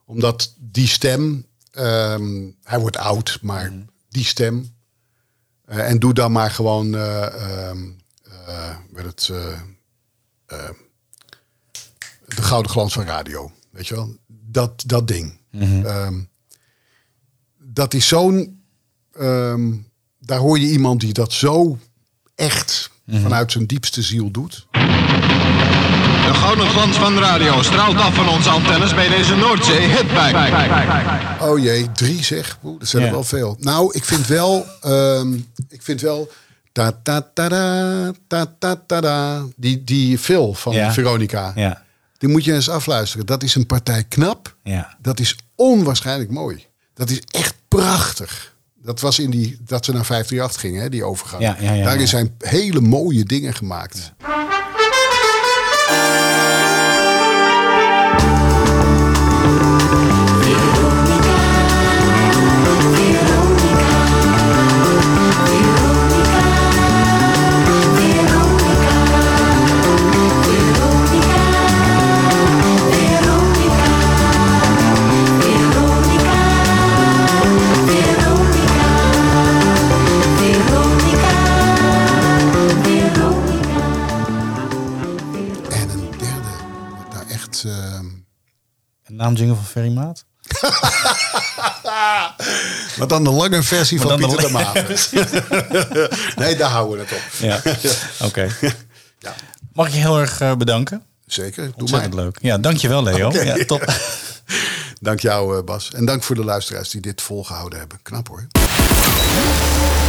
[0.06, 3.72] Omdat die stem, ehm, hij wordt oud, maar
[4.10, 4.74] die stem.
[5.66, 7.78] eh, en doe dan maar gewoon ehm,
[8.48, 9.52] eh, met het, eh,
[10.46, 10.70] eh,
[12.26, 13.52] de gouden glans van radio.
[13.70, 14.16] Weet je wel?
[14.28, 15.40] Dat, dat ding.
[15.52, 15.86] Mhm.
[15.86, 16.14] Ehm,
[17.60, 18.62] dat is zo'n.
[19.20, 19.72] ehm,
[20.20, 21.78] daar hoor je iemand die dat zo
[22.36, 24.68] echt vanuit zijn diepste ziel doet.
[24.72, 30.36] De gouden glans van de radio straalt af van onze antennes bij deze Noordzee hitback.
[31.42, 32.58] Oh jee, drie zeg.
[32.64, 33.58] Oeh, dat zijn er wel veel.
[33.60, 35.34] Nou, ik vind wel, ehm,
[35.70, 36.32] ik vind wel,
[36.72, 40.94] ta ta ta da, ta ta ta da, die die Phil van Ja.
[40.94, 41.52] Veronica.
[41.56, 41.84] Ja.
[42.22, 43.26] Die moet je eens afluisteren.
[43.26, 44.56] Dat is een partij knap.
[44.64, 44.98] Ja.
[45.02, 46.66] Dat is onwaarschijnlijk mooi.
[46.94, 48.56] Dat is echt prachtig.
[48.76, 51.42] Dat was in die dat ze naar 538 gingen, hè, die overgang.
[51.42, 54.14] Ja, ja, ja, Daarin zijn hele mooie dingen gemaakt.
[89.22, 90.24] Naamjingle van Ferry Maat?
[92.98, 95.12] Maar dan de lange versie Maar van de Pieter de lange Maat.
[96.46, 97.22] nee, daar houden we het op.
[97.40, 97.62] Ja,
[98.28, 98.48] oké.
[99.74, 101.04] Mag ik je heel erg eh, bedanken?
[101.26, 102.24] Zeker, doe Ontzettend maar.
[102.24, 102.38] leuk.
[102.42, 103.32] Ja, dankjewel Leo.
[103.32, 103.94] Ja, top.
[105.00, 105.92] Dank jou, eh, Bas.
[105.94, 108.00] En dank voor de luisteraars die dit volgehouden hebben.
[108.02, 108.48] Knap hoor.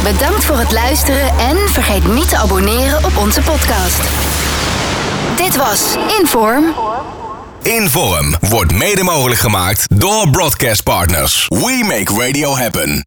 [0.03, 4.01] Bedankt voor het luisteren en vergeet niet te abonneren op onze podcast.
[5.37, 6.73] Dit was Inform.
[7.63, 11.47] Inform wordt mede mogelijk gemaakt door broadcastpartners.
[11.47, 13.05] We make radio happen.